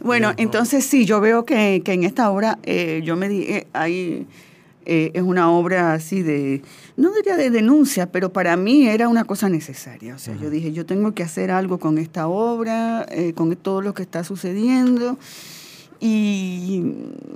[0.00, 3.66] Bueno, entonces sí, yo veo que, que en esta obra, eh, yo me di, eh,
[3.72, 4.26] hay,
[4.90, 6.62] eh, es una obra así de,
[6.96, 10.14] no diría de denuncia, pero para mí era una cosa necesaria.
[10.14, 13.82] O sea, yo dije, yo tengo que hacer algo con esta obra, eh, con todo
[13.82, 15.18] lo que está sucediendo.
[16.00, 16.94] Y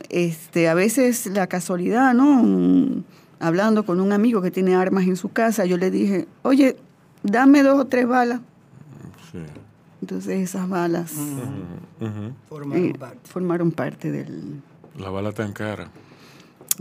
[0.09, 3.05] este, a veces la casualidad, ¿no?
[3.39, 6.77] Hablando con un amigo que tiene armas en su casa, yo le dije, oye,
[7.23, 8.41] dame dos o tres balas.
[9.31, 9.39] sí.
[10.01, 11.13] Entonces esas balas
[12.01, 12.33] Ujú.
[12.49, 13.19] Formaron eh, parte.
[13.25, 14.61] formaron parte del...
[14.99, 15.91] La bala tan cara.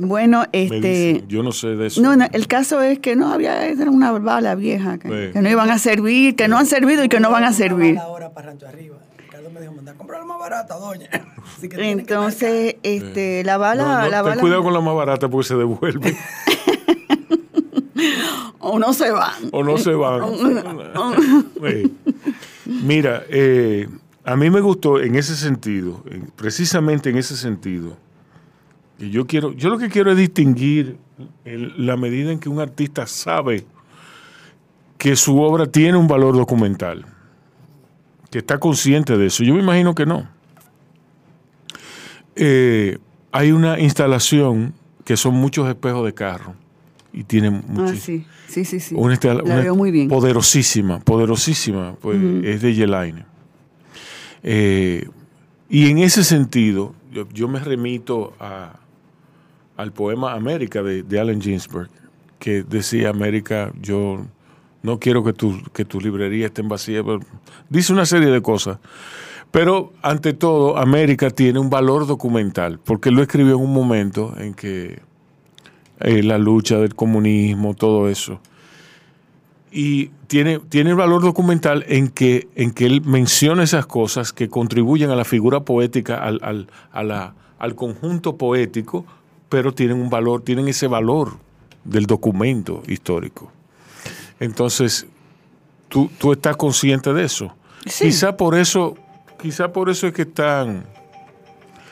[0.04, 0.80] Bueno, este...
[0.80, 1.28] dicen.
[1.28, 2.02] Yo no sé de eso.
[2.02, 5.34] No, no, el caso es que no había, era una bala vieja, que, Sí.
[5.34, 7.98] que no iban a servir, que no han servido y que no van a servir.
[8.00, 8.98] Ahora para Rancho Arriba.
[9.18, 11.08] Ricardo me dijo, mandar a comprar la más barata, doña.
[11.58, 14.74] Así que tiene que Entonces, este, la bala, No, no, la ten bala, cuidado con
[14.74, 16.18] la más barata porque se devuelve
[18.60, 19.34] o no se van.
[19.52, 20.22] o no se van.
[22.66, 23.88] Mira, eh,
[24.24, 27.98] a mí me gustó en ese sentido, en- precisamente en ese sentido.
[29.02, 30.96] Y yo quiero, yo lo que quiero es distinguir
[31.44, 33.66] el- la medida en que un artista sabe
[34.98, 37.06] que su obra tiene un valor documental,
[38.30, 39.44] que está consciente de eso.
[39.44, 40.28] Yo me imagino que no.
[42.36, 42.98] Eh,
[43.32, 46.54] hay una instalación que son muchos espejos de carro
[47.14, 48.00] y tiene Ah, muchísimo.
[48.00, 48.96] sí, sí, sí, sí.
[48.98, 50.08] Una, la una veo muy bien.
[50.08, 53.26] Poderosísima, poderosísima, pues es de Yelaine.
[54.44, 55.08] Eh,
[55.70, 58.80] y en ese sentido, yo, yo me remito a,
[59.82, 61.90] al poema América de, Allen Ginsberg,
[62.40, 64.26] que decía, América, yo
[64.84, 67.04] no quiero que tu, que tu librería esté vacía.
[67.04, 67.20] pero
[67.70, 68.80] Dice una serie de cosas.
[69.52, 74.54] Pero ante todo, América tiene un valor documental, porque lo escribió en un momento en
[74.54, 75.02] que
[76.00, 78.40] eh, la lucha del comunismo, todo eso.
[79.72, 85.10] Y tiene, tiene valor documental en que, en que él menciona esas cosas que contribuyen
[85.10, 86.40] a la figura poética, al,
[86.92, 89.06] al, al conjunto poético,
[89.52, 91.34] pero tienen un valor, tienen ese valor
[91.84, 93.52] del documento histórico.
[94.40, 95.06] Entonces,
[95.90, 97.54] tú, tú estás consciente de eso.
[97.86, 98.06] Sí.
[98.06, 98.96] Quizá por eso,
[99.42, 100.86] quizá por eso es que están.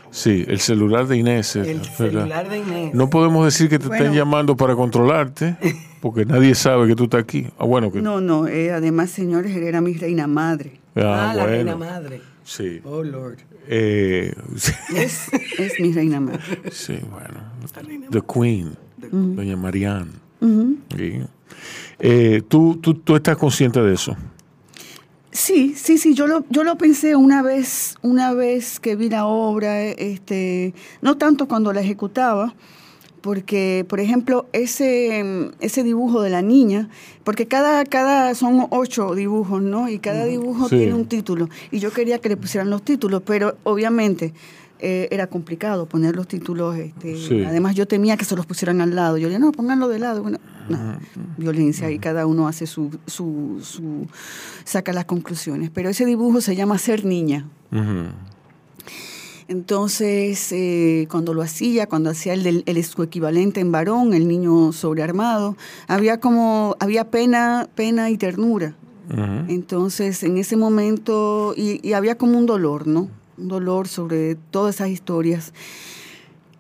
[0.10, 1.56] Sí, el celular de Inés.
[1.58, 2.94] El celular de Inés.
[2.96, 4.14] No podemos decir que te estén Bueno.
[4.16, 5.56] llamando para controlarte,
[6.02, 7.48] porque nadie sabe que tú estás aquí.
[7.60, 8.02] Ah, bueno, que.
[8.02, 10.80] No, no, eh, además, señores, él era mi reina madre.
[10.96, 11.92] Ah, Ah, la reina bueno.
[11.94, 12.22] madre.
[12.50, 12.82] Sí.
[12.84, 13.38] Oh, Lord.
[13.68, 14.34] Eh,
[14.96, 15.28] Es,
[15.60, 16.40] es mi reina madre.
[16.72, 17.40] sí, bueno.
[18.10, 18.76] The Queen,
[19.12, 20.14] Doña Marianne.
[20.98, 21.22] Sí.
[22.00, 24.18] Eh, ¿tú, tú, ¿Tú estás consciente de eso?
[25.32, 29.28] Sí, sí, sí, yo lo, yo lo pensé una vez, una vez que vi la
[29.28, 32.56] obra, este, no tanto cuando la ejecutaba,
[33.22, 36.90] porque, por ejemplo, ese, ese dibujo de la niña,
[37.24, 39.90] porque cada, cada son ocho dibujos, ¿no?
[39.90, 40.78] Y cada dibujo Sí.
[40.78, 41.50] tiene un título.
[41.72, 44.34] Y yo quería que le pusieran los títulos, pero obviamente
[44.82, 46.78] eh, era complicado poner los títulos.
[46.78, 47.44] Este, Sí.
[47.44, 49.18] Además, yo temía que se los pusieran al lado.
[49.18, 50.22] Yo le dije, no, pónganlo de lado.
[50.22, 50.38] Bueno,
[50.70, 50.98] no,
[51.38, 54.08] violencia y cada uno hace su, su, su,
[54.64, 55.70] saca las conclusiones.
[55.74, 57.46] Pero ese dibujo se llama Ser Niña.
[59.50, 64.28] Entonces, eh, cuando lo hacía, cuando hacía el, del- el su equivalente en varón, el
[64.28, 65.58] niño sobrearmado,
[65.88, 68.76] había como, había pena, pena y ternura.
[69.48, 73.10] Entonces, en ese momento, y, y había como un dolor, ¿no?
[73.40, 75.52] Un dolor sobre todas esas historias.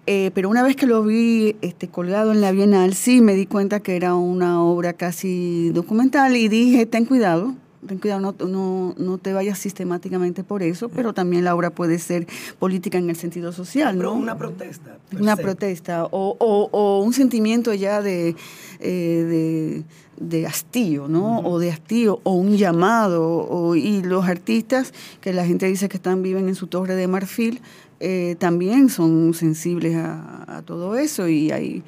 [0.08, 3.46] Eh, pero una vez que lo vi este, colgado en la Bienal, sí me di
[3.46, 7.54] cuenta que era una obra casi documental y dije, ten cuidado,
[7.88, 11.98] ten cuidado, no, no, no te vayas sistemáticamente por eso, pero también la obra puede
[12.00, 12.28] ser
[12.60, 14.16] política en el sentido social, Pero ¿no?
[14.18, 14.98] una protesta.
[15.18, 15.42] una se.
[15.44, 18.36] protesta o, o- o un sentimiento ya de,
[18.80, 19.84] eh,
[20.20, 21.40] de, de hastío, ¿no?
[21.40, 23.26] O de hastío, o un llamado.
[23.28, 27.08] o- y los artistas, que la gente dice que están viven en su torre de
[27.08, 27.62] marfil,
[28.02, 31.84] eh, también son sensibles a, a todo eso y hay...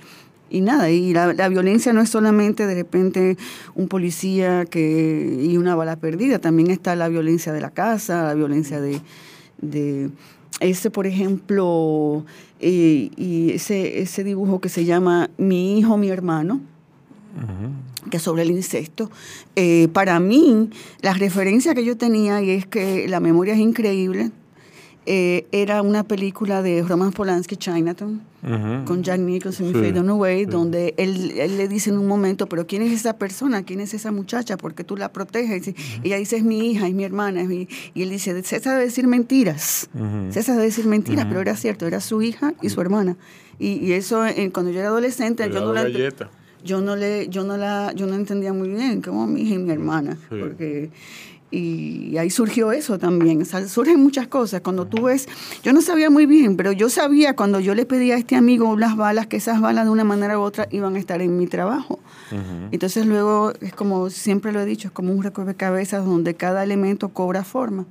[0.52, 3.38] Y nada, y la, la violencia no es solamente de repente
[3.74, 8.34] un policía que y una bala perdida, también está la violencia de la casa, la
[8.34, 9.00] violencia de,
[9.62, 10.10] de
[10.60, 12.26] ese, por ejemplo,
[12.60, 16.60] eh, y ese, ese dibujo que se llama Mi hijo, mi hermano,
[18.10, 19.10] que es sobre el incesto.
[19.56, 20.70] Eh, para mí,
[21.02, 24.32] la referencia que yo tenía, y es que la memoria es increíble,
[25.06, 28.22] eh, era una película de Roman Polanski, Chinatown,
[28.86, 30.46] con Jack Nicholson y Sí, Faye Dunaway, sí.
[30.46, 33.64] donde él, él le dice en un momento, pero ¿quién es esa persona?
[33.64, 34.58] ¿Quién es esa muchacha?
[34.58, 35.68] Porque tú la proteges.
[35.68, 37.42] Y Ella dice, es mi hija, es mi hermana.
[37.42, 37.68] es mi-".
[37.94, 39.90] Y él dice, cesa de decir mentiras.
[40.32, 43.16] Cesa de decir mentiras, pero era cierto, era su hija y su hermana.
[43.60, 45.84] Y, y eso, eh, cuando yo era adolescente, yo no la...
[45.84, 46.30] galleta.
[46.64, 49.58] Yo no le, yo no la, yo no entendía muy bien como mi hija y
[49.58, 50.36] mi hermana, Sí.
[50.40, 50.92] porque
[51.52, 53.42] y ahí surgió eso también.
[53.42, 54.62] O sea, surgen muchas cosas.
[54.62, 55.28] Cuando tú ves,
[55.64, 58.70] yo no sabía muy bien, pero yo sabía cuando yo le pedía a este amigo
[58.70, 61.48] unas balas, que esas balas de una manera u otra iban a estar en mi
[61.48, 62.00] trabajo.
[62.72, 67.10] Entonces luego es como siempre lo he dicho, es como un rompecabezas donde cada elemento
[67.10, 67.86] cobra forma.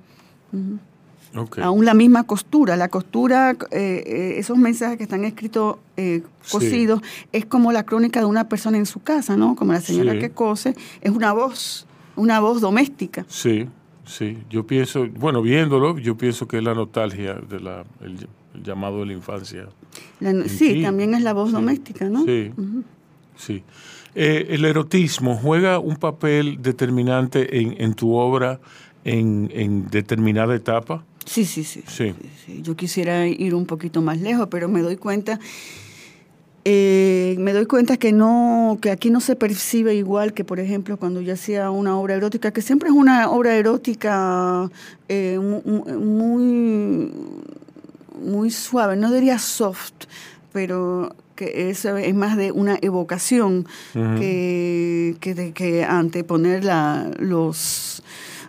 [1.36, 1.58] Ok.
[1.60, 6.52] Aún la misma costura, la costura, eh, eh, esos mensajes que están escritos, eh, Sí.
[6.52, 9.54] cosidos, es como la crónica de una persona en su casa, ¿no?
[9.54, 10.18] Como la señora Sí.
[10.18, 13.24] que cose, es una voz, una voz doméstica.
[13.28, 13.66] Sí,
[14.04, 14.38] sí.
[14.50, 19.00] Yo pienso, bueno, viéndolo, yo pienso que es la nostalgia de la, el, el llamado
[19.00, 19.68] de la infancia.
[20.20, 20.82] La- sí, ti.
[20.82, 22.24] también es la voz doméstica, ¿no?
[22.24, 22.50] Sí.
[22.56, 22.82] Ujú.
[23.36, 23.62] Sí.
[24.14, 28.60] Eh, el erotismo juega un papel determinante en, en tu obra
[29.04, 31.04] en, en determinada etapa.
[31.24, 31.82] Sí, sí, sí.
[31.86, 32.12] Sí.
[32.44, 35.38] Sí, Yo quisiera ir un poquito más lejos, pero me doy cuenta,
[36.64, 40.96] eh, me doy cuenta que no, que aquí no se percibe igual que, por ejemplo,
[40.98, 44.70] cuando yo hacía una obra erótica, que siempre es una obra erótica
[45.08, 47.10] eh, mu- mu- muy,
[48.22, 49.92] muy suave, no diría soft,
[50.52, 58.02] pero que es, es más de una evocación que, que, de, que anteponer la, los,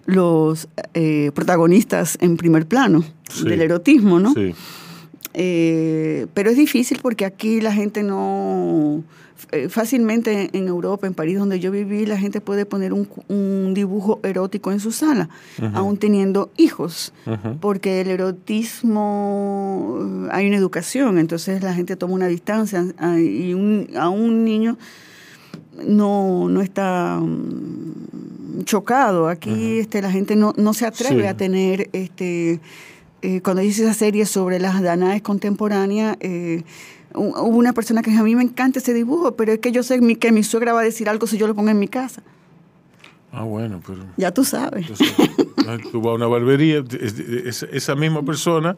[0.05, 3.45] los eh, protagonistas en primer plano Sí.
[3.47, 4.33] del erotismo, ¿no?
[4.33, 4.53] Sí.
[5.33, 9.01] Eh, pero es difícil porque aquí la gente no...
[9.53, 13.73] eh, Fácilmente en Europa, en París, donde yo viví, la gente puede poner un, un
[13.73, 15.71] dibujo erótico en su sala, Ujú.
[15.77, 17.13] aún teniendo hijos,
[17.61, 23.53] porque el erotismo, eh, hay una educación, entonces la gente toma una distancia ah, y
[23.53, 24.77] un, a un niño
[25.87, 29.27] no, no está mm, chocado.
[29.27, 31.27] Aquí este, la gente no, no se atreve Sí.
[31.27, 32.59] a tener, este,
[33.21, 36.63] eh, cuando hice esa serie sobre las Danaes contemporáneas, eh,
[37.13, 39.71] hu- hubo una persona que dijo, a mí me encanta ese dibujo, pero es que
[39.71, 41.87] yo sé que mi suegra va a decir algo si yo lo pongo en mi
[41.87, 42.21] casa.
[43.31, 44.87] Ah, bueno, pero Ya tú sabes.
[45.67, 48.75] ah, tú vas a una barbería, es- es- esa misma persona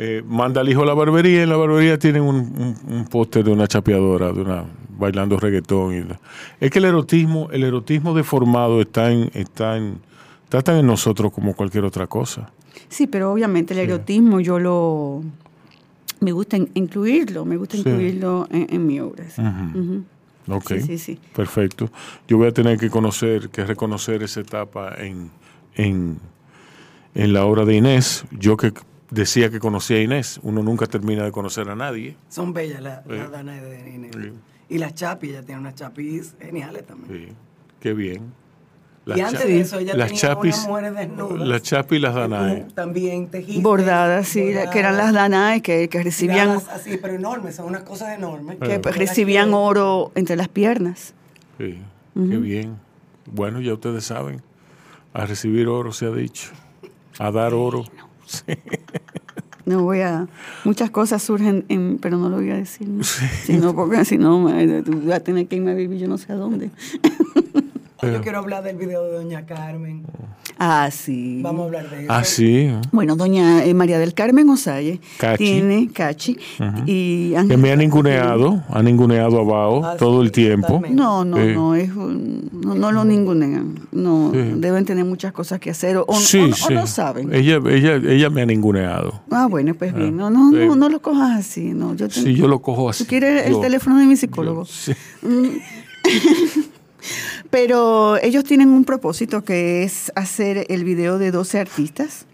[0.00, 3.04] eh, manda al hijo a la barbería y en la barbería tienen un, un- un
[3.06, 4.64] póster de una chapeadora, de una
[4.98, 5.94] bailando reggaetón.
[5.94, 6.20] Y la-
[6.60, 9.98] es que el erotismo, el erotismo deformado está en, está en,
[10.44, 12.50] está tan en nosotros como cualquier otra cosa.
[12.88, 15.22] Sí, pero obviamente el erotismo yo lo...
[16.20, 17.80] Me gusta in- incluirlo, me gusta Sí.
[17.86, 19.24] incluirlo en, en mi obra.
[19.30, 20.80] sí.
[20.80, 21.18] Sí, sí.
[21.34, 21.90] perfecto.
[22.26, 25.30] Yo voy a tener que conocer, que reconocer esa etapa en,
[25.76, 26.18] en,
[27.14, 28.24] en la obra de Inés.
[28.32, 28.72] Yo que
[29.10, 32.16] decía que conocía a Inés, uno nunca termina de conocer a nadie.
[32.28, 33.10] Son bellas las Sí.
[33.12, 34.16] las Danae de Inés.
[34.70, 37.28] Y las chapis, ella tiene unas chapis geniales también.
[37.28, 37.32] Sí,
[37.80, 38.32] qué bien.
[39.16, 41.48] Y antes de eso, ella tenía unas mujeres desnudas.
[41.48, 42.66] Las chapis y las danae.
[42.74, 43.62] También tejidas.
[43.62, 48.16] Bordadas, sí, que eran las danae que, que recibían, Así, pero enormes, son unas cosas
[48.16, 48.58] enormes.
[48.58, 51.14] que recibían oro entre las piernas.
[51.58, 51.78] Sí,
[52.14, 52.76] qué bien.
[53.30, 54.42] Bueno, ya ustedes saben,
[55.12, 56.50] a recibir oro se ha dicho,
[57.18, 57.84] a dar oro.
[58.26, 58.44] Sí.
[59.68, 60.28] No voy a.
[60.64, 62.88] Muchas cosas surgen, en, pero no lo voy a decir.
[62.88, 63.04] ¿no?
[63.04, 66.32] Si no, porque si no, vas a tener que irme a vivir yo no sé
[66.32, 66.70] a dónde.
[68.00, 70.04] Yo quiero hablar del video de Doña Carmen.
[70.60, 71.40] Ah, sí.
[71.42, 72.12] Vamos a hablar de eso.
[72.12, 72.70] Ah, sí.
[72.92, 75.36] Bueno, doña eh, María del Carmen Osalle Cachi.
[75.44, 76.36] tiene Cachi
[76.86, 80.82] y Que me ha ninguneado, ha ninguneado a Bao Ah, todo el tiempo.
[80.90, 81.52] No, no, Sí.
[81.54, 83.78] no, es un- no, no lo ningunean.
[83.92, 84.38] No, Sí.
[84.56, 86.74] deben tener muchas cosas que hacer o, o- Sí, o- o sí.
[86.74, 87.32] no saben.
[87.32, 89.20] Ella, ella, ella me ha ninguneado.
[89.30, 90.16] Ah, bueno, pues bien.
[90.16, 91.72] No, no, no, no lo cojas así.
[91.72, 93.04] No, yo te- Sí, yo lo cojo así.
[93.04, 94.64] ¿Tú quieres el Yo- teléfono de mi psicólogo?
[94.64, 94.92] Sí.
[97.50, 102.26] Pero ellos tienen un propósito que es hacer el video de 12 artistas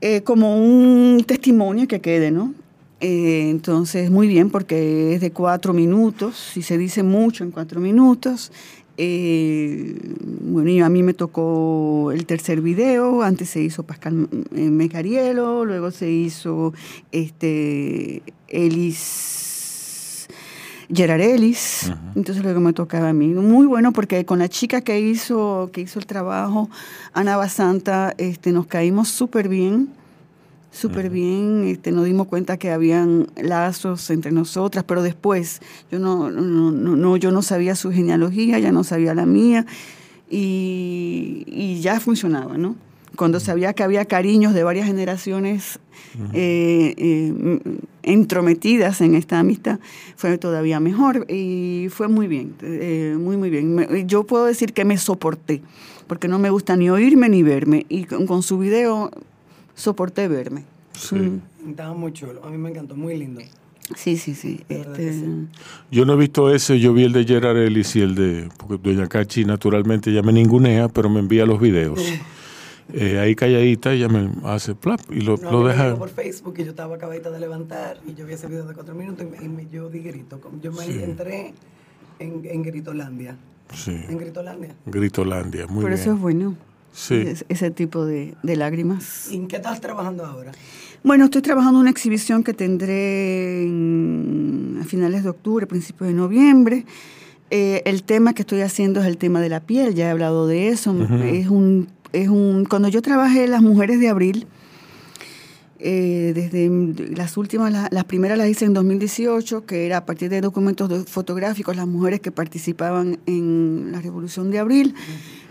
[0.00, 2.54] eh, como un testimonio que quede, ¿no?
[3.00, 7.80] Eh, entonces, muy bien, porque es de cuatro minutos y se dice mucho en cuatro
[7.80, 8.52] minutos.
[8.98, 9.94] Eh,
[10.42, 15.90] bueno, y a mí me tocó el tercer video, antes se hizo Pascal Mecarielo, luego
[15.90, 16.72] se hizo
[17.12, 19.45] este Elis
[20.92, 23.28] Gerard Ellis, entonces luego me tocaba a mí.
[23.28, 26.70] Muy bueno porque con la chica que hizo, que hizo el trabajo,
[27.12, 29.88] Ana Basanta, este, nos caímos súper bien,
[30.70, 35.60] súper bien, este, nos dimos cuenta que habían lazos entre nosotras, pero después
[35.90, 39.66] yo no, no, no, no, yo no sabía su genealogía, ya no sabía la mía,
[40.30, 42.76] y, y ya funcionaba, ¿no?
[43.16, 45.78] Cuando sabía que había cariños de varias generaciones
[46.32, 47.60] eh, eh,
[48.02, 49.78] entrometidas en esta amistad,
[50.16, 53.74] fue todavía mejor y fue muy bien, eh, muy, muy bien.
[53.74, 55.62] Me- yo puedo decir que me soporté,
[56.06, 59.10] porque no me gusta ni oírme ni verme, y con, con su video
[59.74, 60.64] soporté verme.
[61.12, 61.70] Mm.
[61.70, 62.44] Estaba muy chulo.
[62.44, 63.40] A mí me encantó, muy lindo.
[63.94, 64.60] Sí, sí, sí.
[64.68, 65.14] este,
[65.92, 68.48] Yo no he visto ese, yo vi el de Gerard Ellis y el de.
[68.56, 72.00] Porque Doña Cachi, naturalmente, ya me ningunea, pero me envía los videos.
[72.92, 75.84] Eh, ahí calladita, ella me hace plap y lo, No, lo me deja.
[75.86, 78.74] llegó por Facebook y yo estaba acabadita de levantar y yo vi ese video de
[78.74, 80.40] cuatro minutos y me, y me- yo di grito.
[80.40, 81.02] Como Yo me Sí.
[81.02, 81.52] entré
[82.20, 83.36] en, en Gritolandia.
[83.74, 83.90] Sí.
[84.08, 84.74] En Gritolandia.
[84.86, 86.00] Gritolandia, muy por bien.
[86.00, 86.54] eso es bueno.
[86.92, 87.14] Sí.
[87.14, 89.28] es- ese tipo de, de lágrimas.
[89.30, 90.52] ¿Y en qué estás trabajando ahora?
[91.02, 96.14] Bueno, estoy trabajando en una exhibición que tendré en- a finales de octubre, principios de
[96.14, 96.86] noviembre.
[97.50, 100.46] Eh, el tema que estoy haciendo es el tema de la piel, ya he hablado
[100.48, 100.92] de eso.
[100.92, 101.14] Ujú.
[101.22, 101.88] Es un,
[102.22, 104.46] es un, cuando yo trabajé Las Mujeres de Abril,
[105.78, 106.70] eh, desde
[107.14, 111.04] las últimas, la- las primeras las hice en 2018, que era a partir de documentos
[111.10, 114.94] fotográficos, las mujeres que participaban en la Revolución de Abril.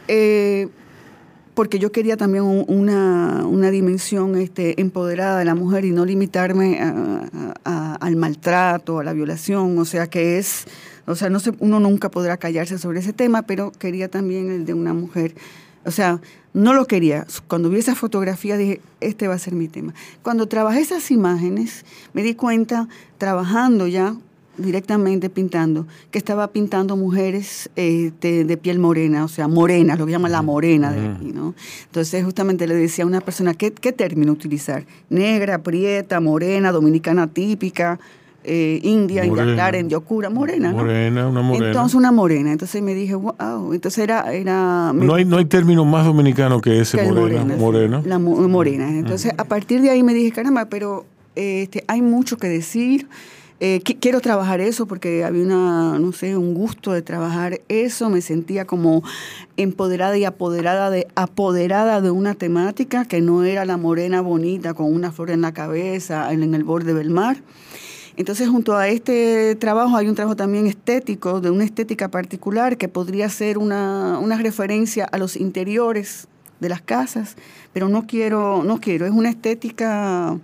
[0.07, 0.67] Eh,
[1.53, 6.03] porque yo quería también un- una, una dimensión este, empoderada de la mujer y no
[6.05, 6.79] limitarme
[7.63, 10.65] al maltrato, a la violación, o sea que es,
[11.05, 14.65] o sea, no se, uno nunca podrá callarse sobre ese tema, pero quería también el
[14.65, 15.33] de una mujer,
[15.85, 16.19] o sea,
[16.53, 17.25] no lo quería.
[17.47, 19.93] Cuando vi esa fotografía dije, este va a ser mi tema.
[20.23, 24.15] Cuando trabajé esas imágenes, me di cuenta, trabajando ya
[24.57, 30.13] directamente pintando, que estaba pintando mujeres este, de piel morena, o sea, morena, lo que
[30.13, 31.53] llaman la morena de aquí, ¿no?
[31.85, 34.85] Entonces justamente le decía a una persona, ¿qué, qué término utilizar?
[35.09, 37.99] Negra, prieta, morena, dominicana típica,
[38.45, 39.53] eh, india, india Morena.
[39.53, 40.77] clara, india oscura, morena, ¿no?
[40.77, 41.67] Morena, una morena.
[41.67, 42.51] Entonces una morena.
[42.51, 44.31] Entonces me dije, wow, entonces era...
[44.33, 47.55] era no, hay, no hay término más dominicano que ese, que morena.
[47.57, 48.01] morena.
[48.05, 48.89] La mo- morena.
[48.89, 53.07] Entonces, a partir de ahí me dije, caramba, pero este, hay mucho que decir.
[53.61, 58.09] eh, qui- quiero trabajar eso porque había una, no sé, un gusto de trabajar eso.
[58.09, 59.01] Me sentía como
[59.57, 64.93] empoderada y apoderada de, apoderada de una temática que no era la morena bonita con
[64.93, 67.37] una flor en la cabeza en, en el borde del mar.
[68.17, 72.87] Entonces, junto a este trabajo hay un trabajo también estético, de una estética particular que
[72.87, 76.27] podría ser una, una referencia a los interiores
[76.59, 77.35] de las casas,
[77.73, 80.37] pero no quiero, no quiero, es una estética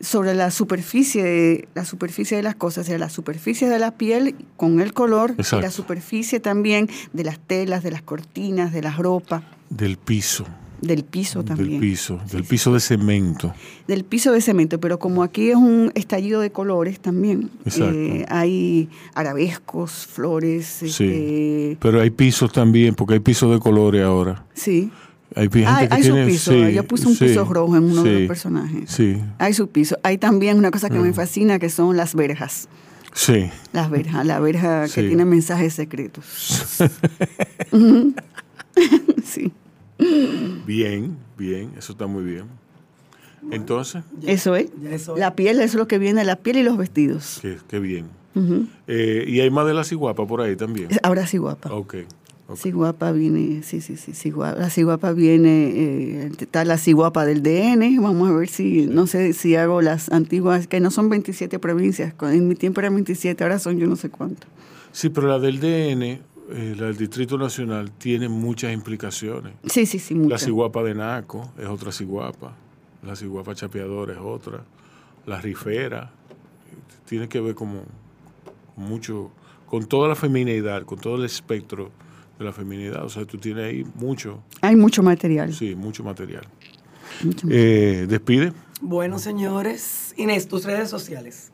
[0.00, 3.92] sobre la superficie, de, la superficie de las cosas, o sea, la superficie de la
[3.92, 8.82] piel con el color y la superficie también de las telas, de las cortinas, de
[8.82, 10.46] la ropa, Del piso.
[10.82, 11.70] Del piso también.
[11.72, 12.18] Del piso.
[12.30, 13.52] Del piso de cemento.
[13.86, 18.88] del piso de cemento, pero como aquí es un estallido de colores también, eh, hay
[19.14, 20.86] arabescos, flores, Sí.
[20.86, 24.44] este, Pero hay pisos también, porque hay pisos de colores ahora.
[24.54, 24.90] sí.
[25.36, 28.02] Hay gente que hay su piso, sí, yo puse un sí, piso rojo en uno
[28.02, 28.90] de los personajes.
[28.90, 29.16] Sí.
[29.38, 29.96] Hay su piso.
[30.02, 31.14] Hay también una cosa que me Mm.
[31.14, 32.66] fascina que son las verjas.
[33.14, 33.48] Sí.
[33.72, 36.24] La verja, la verja que tiene mensajes secretos.
[39.24, 39.52] Sí.
[40.66, 42.44] Bien, bien, eso está muy bien.
[43.50, 44.70] Entonces, Eso es.
[45.16, 47.38] La piel eso es lo que viene, la piel y los vestidos.
[47.40, 48.06] qué, qué bien.
[48.86, 50.88] Eh, y hay más de la ciguapa por ahí también.
[51.02, 51.72] Ahora sí guapa.
[51.72, 51.96] Ok.
[52.56, 54.58] Sí guapa viene, sí, sí, sí, sí guapa.
[54.58, 59.34] La ciguapa viene, eh, está la ciguapa del DN, vamos a ver si, no sé
[59.34, 63.60] si hago las antiguas, que no son 27 provincias, en mi tiempo eran 27, ahora
[63.60, 64.48] son yo no sé cuánto.
[64.90, 66.20] Sí, pero la del DN,
[66.52, 69.52] eh, la del Distrito Nacional, tiene muchas implicaciones.
[69.66, 72.54] Sí, sí, sí, La ciguapa de Naco es otra ciguapa.
[73.02, 74.62] La ciguapa chapeadora es otra.
[75.26, 76.10] La rifera
[77.06, 77.82] tiene que ver como
[78.74, 79.30] con mucho,
[79.66, 81.90] con toda la feminidad, con todo el espectro
[82.38, 83.04] de la feminidad.
[83.04, 85.52] O sea, tú tienes ahí mucho, Hay mucho material.
[85.54, 86.44] sí, mucho material.
[87.22, 88.52] Mucho Eh, despide.
[88.80, 91.52] Bueno, señores, Inés, tus redes sociales.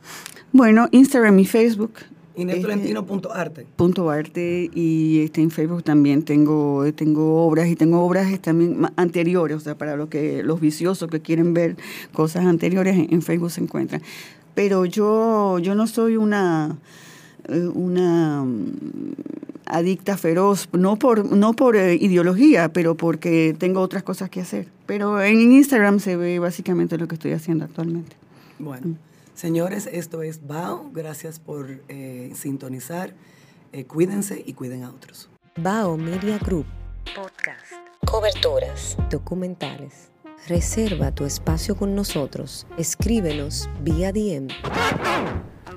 [0.53, 1.95] Bueno, Instagram y Facebook.
[2.37, 2.65] Inés
[3.77, 4.71] punto arte.
[4.75, 9.77] y este, en Facebook también tengo tengo obras y tengo obras también anteriores o sea
[9.77, 11.77] para lo que los viciosos que quieren ver
[12.13, 14.03] cosas anteriores en, en Facebook se encuentran.
[14.55, 16.77] Pero yo yo no soy una
[17.49, 19.15] eh, una mm,
[19.67, 24.69] adicta feroz no por no por eh, ideología pero porque tengo otras cosas que hacer.
[24.85, 28.15] Pero en Instagram se ve básicamente lo que estoy haciendo actualmente.
[28.59, 28.97] Bueno,
[29.37, 30.91] señores, esto es Bao.
[30.93, 33.15] Gracias por eh, sintonizar.
[33.73, 35.31] Eh, cuídense y cuiden a otros.
[35.57, 36.67] Bao Media Group.
[37.15, 37.73] Podcast.
[38.05, 38.97] Coberturas.
[39.11, 40.11] Documentales.
[40.49, 42.67] Reserva tu espacio con nosotros.
[42.77, 44.49] Escríbenos vía DM.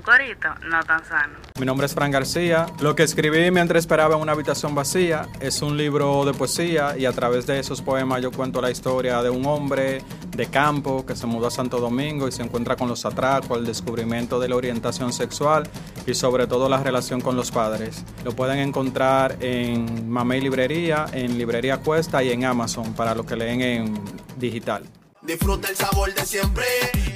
[0.00, 1.34] Un corito no tan sano.
[1.58, 2.64] Mi nombre es Fran García.
[2.80, 7.04] Lo que escribí mientras esperaba en una habitación vacía es un libro de poesía y
[7.04, 11.14] a través de esos poemas yo cuento la historia de un hombre de campo que
[11.14, 14.56] se mudó a Santo Domingo y se encuentra con los atracos, el descubrimiento de la
[14.56, 15.68] orientación sexual
[16.06, 18.02] y sobre todo la relación con los padres.
[18.24, 23.36] Lo pueden encontrar en Mamey Librería, en Librería Cuesta y en Amazon para los que
[23.36, 24.02] leen en
[24.38, 24.82] digital.
[25.20, 26.64] Disfruta el sabor de siempre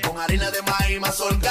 [0.06, 1.50] con harina de maíz mazorca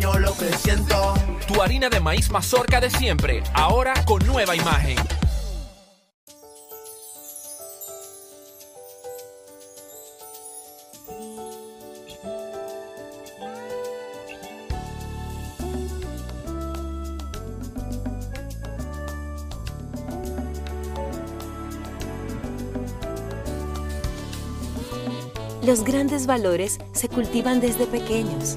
[0.00, 1.14] Yo lo que siento.
[1.46, 4.96] Tu harina de maíz mazorca de siempre, ahora con nueva imagen.
[25.62, 28.56] Los grandes valores se cultivan desde pequeños,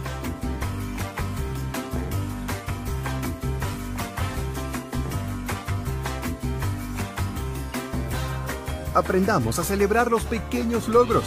[8.93, 11.23] Aprendamos a celebrar los pequeños logros.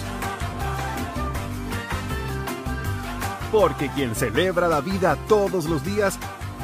[3.51, 6.19] Porque quien celebra la vida todos los días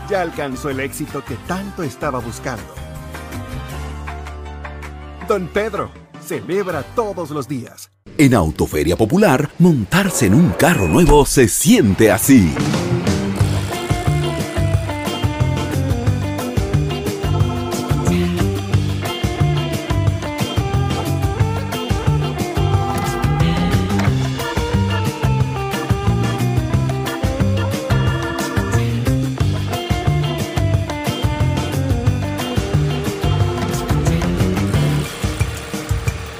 [0.09, 2.75] ya alcanzó el éxito que tanto estaba buscando.
[5.29, 5.91] Don Pedro
[6.21, 7.91] celebra todos los días.
[8.19, 12.53] En Autoferia Popular, montarse en un carro nuevo se siente así.